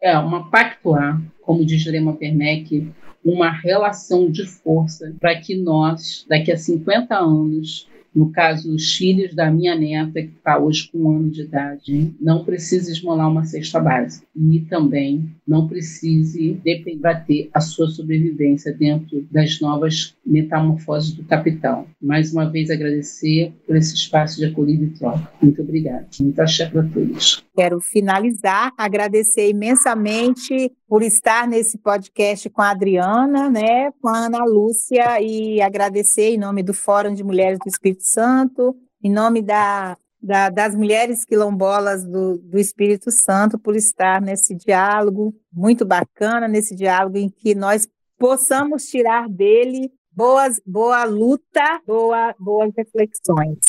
[0.01, 2.91] É, uma pactuar, como diz Lema Werneck,
[3.23, 9.33] uma relação de força para que nós, daqui a 50 anos, no caso, os filhos
[9.33, 13.43] da minha neta, que está hoje com um ano de idade, não precise esmolar uma
[13.43, 14.27] cesta básica.
[14.35, 21.87] E também não precise debater a sua sobrevivência dentro das novas metamorfoses do capital.
[22.01, 25.31] Mais uma vez, agradecer por esse espaço de acolhida e troca.
[25.41, 26.07] Muito obrigada.
[26.19, 27.43] Muito axé para todos.
[27.55, 34.45] Quero finalizar, agradecer imensamente por estar nesse podcast com a Adriana, né, com a Ana
[34.45, 39.97] Lúcia, e agradecer em nome do Fórum de Mulheres do Espírito Santo, em nome da,
[40.23, 46.73] da, das mulheres quilombolas do, do Espírito Santo, por estar nesse diálogo muito bacana, nesse
[46.73, 47.85] diálogo em que nós
[48.17, 53.59] possamos tirar dele boas, boa luta, boa, boas reflexões.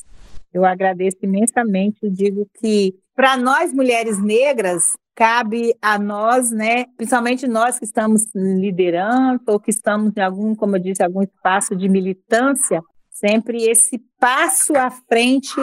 [0.53, 4.85] Eu agradeço imensamente, digo que para nós mulheres negras,
[5.15, 10.77] cabe a nós, né, principalmente nós que estamos liderando ou que estamos em algum, como
[10.77, 12.81] eu disse, algum espaço de militância,
[13.11, 15.55] sempre esse passo à frente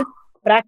[0.43, 0.63] para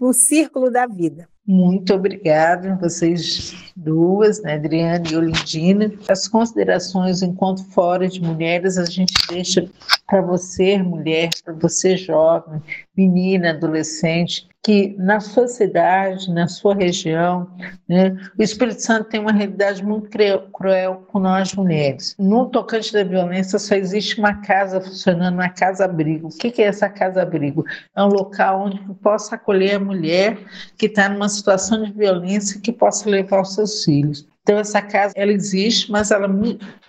[0.00, 1.28] o círculo da vida.
[1.50, 5.90] Muito obrigada, vocês duas, né, Adriana e Olindina.
[6.06, 9.66] As considerações enquanto fora de mulheres a gente deixa
[10.06, 12.62] para você, mulher, para você, jovem,
[12.94, 17.50] menina, adolescente, que na sua cidade, na sua região,
[17.88, 22.14] né, o Espírito Santo tem uma realidade muito cruel com nós mulheres.
[22.18, 26.28] No tocante da violência, só existe uma casa funcionando, uma casa-abrigo.
[26.28, 27.64] O que é essa casa-abrigo?
[27.96, 30.36] É um local onde possa acolher a mulher
[30.76, 34.28] que está numa situação de violência que possa levar os seus filhos.
[34.42, 36.28] Então essa casa ela existe, mas ela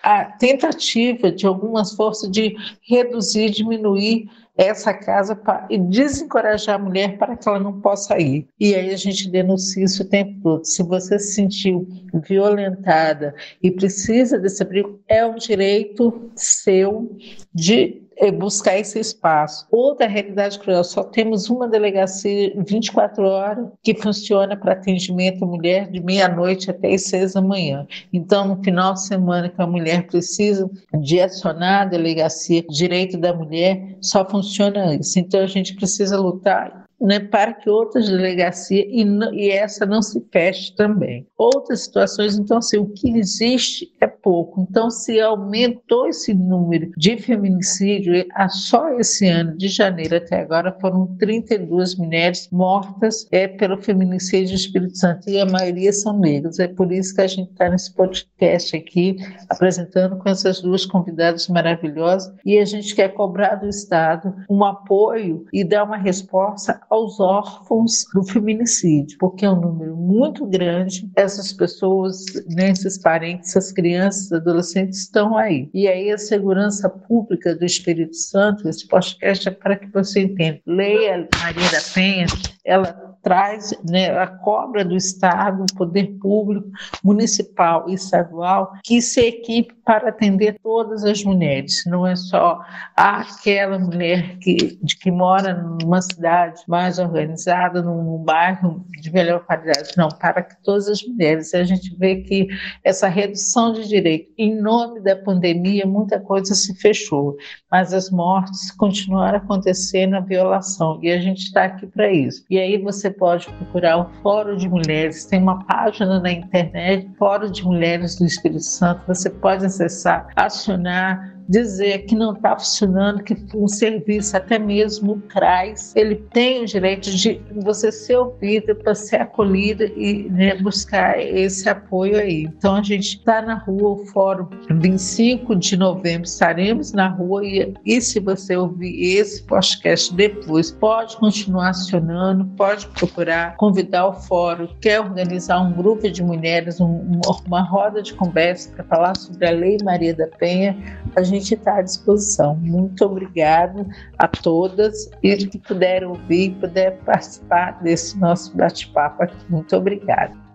[0.03, 4.29] a tentativa de algumas forças de reduzir, diminuir
[4.59, 8.45] essa casa pra, e desencorajar a mulher para que ela não possa ir.
[8.59, 10.65] E aí a gente denuncia isso o tempo todo.
[10.65, 13.33] Se você se sentiu violentada
[13.63, 17.15] e precisa desse abrigo, é um direito seu
[17.53, 19.65] de buscar esse espaço.
[19.71, 25.89] Outra realidade cruel, só temos uma delegacia 24 horas que funciona para atendimento à mulher
[25.89, 27.87] de meia-noite até as seis da manhã.
[28.11, 33.33] Então, no final de semana que a mulher precisa de acionar a delegacia direito da
[33.33, 35.19] mulher, só funciona isso.
[35.19, 40.25] Então, a gente precisa lutar né, para que outras delegacias e, e, essa não se
[40.31, 41.25] feche também.
[41.37, 44.65] Outras situações, então, assim, o que existe é pouco.
[44.69, 48.13] Então, se aumentou esse número de feminicídio,
[48.49, 54.59] só esse ano, de janeiro até agora, foram 32 mulheres mortas é, pelo feminicídio do
[54.59, 56.59] Espírito Santo, e a maioria são negras.
[56.59, 59.17] É por isso que a gente está nesse podcast aqui,
[59.49, 65.45] apresentando com essas duas convidadas maravilhosas, e a gente quer cobrar do Estado um apoio
[65.53, 71.09] e dar uma resposta aos órfãos do feminicídio, porque é um número muito grande.
[71.15, 75.69] Essas pessoas, né, esses parentes, essas crianças, adolescentes estão aí.
[75.73, 80.59] E aí a segurança pública do Espírito Santo, esse podcast é para que você entenda.
[80.65, 82.25] Leia Maria da Penha,
[82.65, 86.69] ela traz né, a cobra do Estado, do poder público,
[87.03, 91.83] municipal e estadual, que se equipe para atender todas as mulheres.
[91.85, 92.59] Não é só
[92.95, 99.43] aquela mulher que, de, que mora numa cidade mais organizada, num, num bairro de melhor
[99.45, 99.97] qualidade.
[99.97, 101.53] Não, para que todas as mulheres.
[101.53, 102.47] A gente vê que
[102.83, 107.35] essa redução de direito, em nome da pandemia, muita coisa se fechou,
[107.71, 112.45] mas as mortes continuaram acontecendo, a violação, e a gente está aqui para isso.
[112.49, 117.09] E aí você você pode procurar o Fórum de Mulheres, tem uma página na internet,
[117.17, 123.23] Fórum de Mulheres do Espírito Santo, você pode acessar, acionar, dizer que não está funcionando,
[123.23, 128.75] que um serviço, até mesmo o CRAS, ele tem o direito de você ser ouvida,
[128.75, 132.43] para ser acolhida e né, buscar esse apoio aí.
[132.43, 137.73] Então a gente está na rua, o fórum 25 de novembro, estaremos na rua e,
[137.83, 144.67] e se você ouvir esse podcast depois, pode continuar acionando, pode procurar, convidar o fórum,
[144.79, 149.51] quer organizar um grupo de mulheres, um, uma roda de conversa para falar sobre a
[149.51, 150.77] Lei Maria da Penha,
[151.15, 152.55] a gente gente está à disposição.
[152.55, 153.85] Muito obrigado
[154.17, 159.37] a todas e que puderam ouvir, puderam participar desse nosso bate-papo aqui.
[159.49, 160.48] Muito obrigada.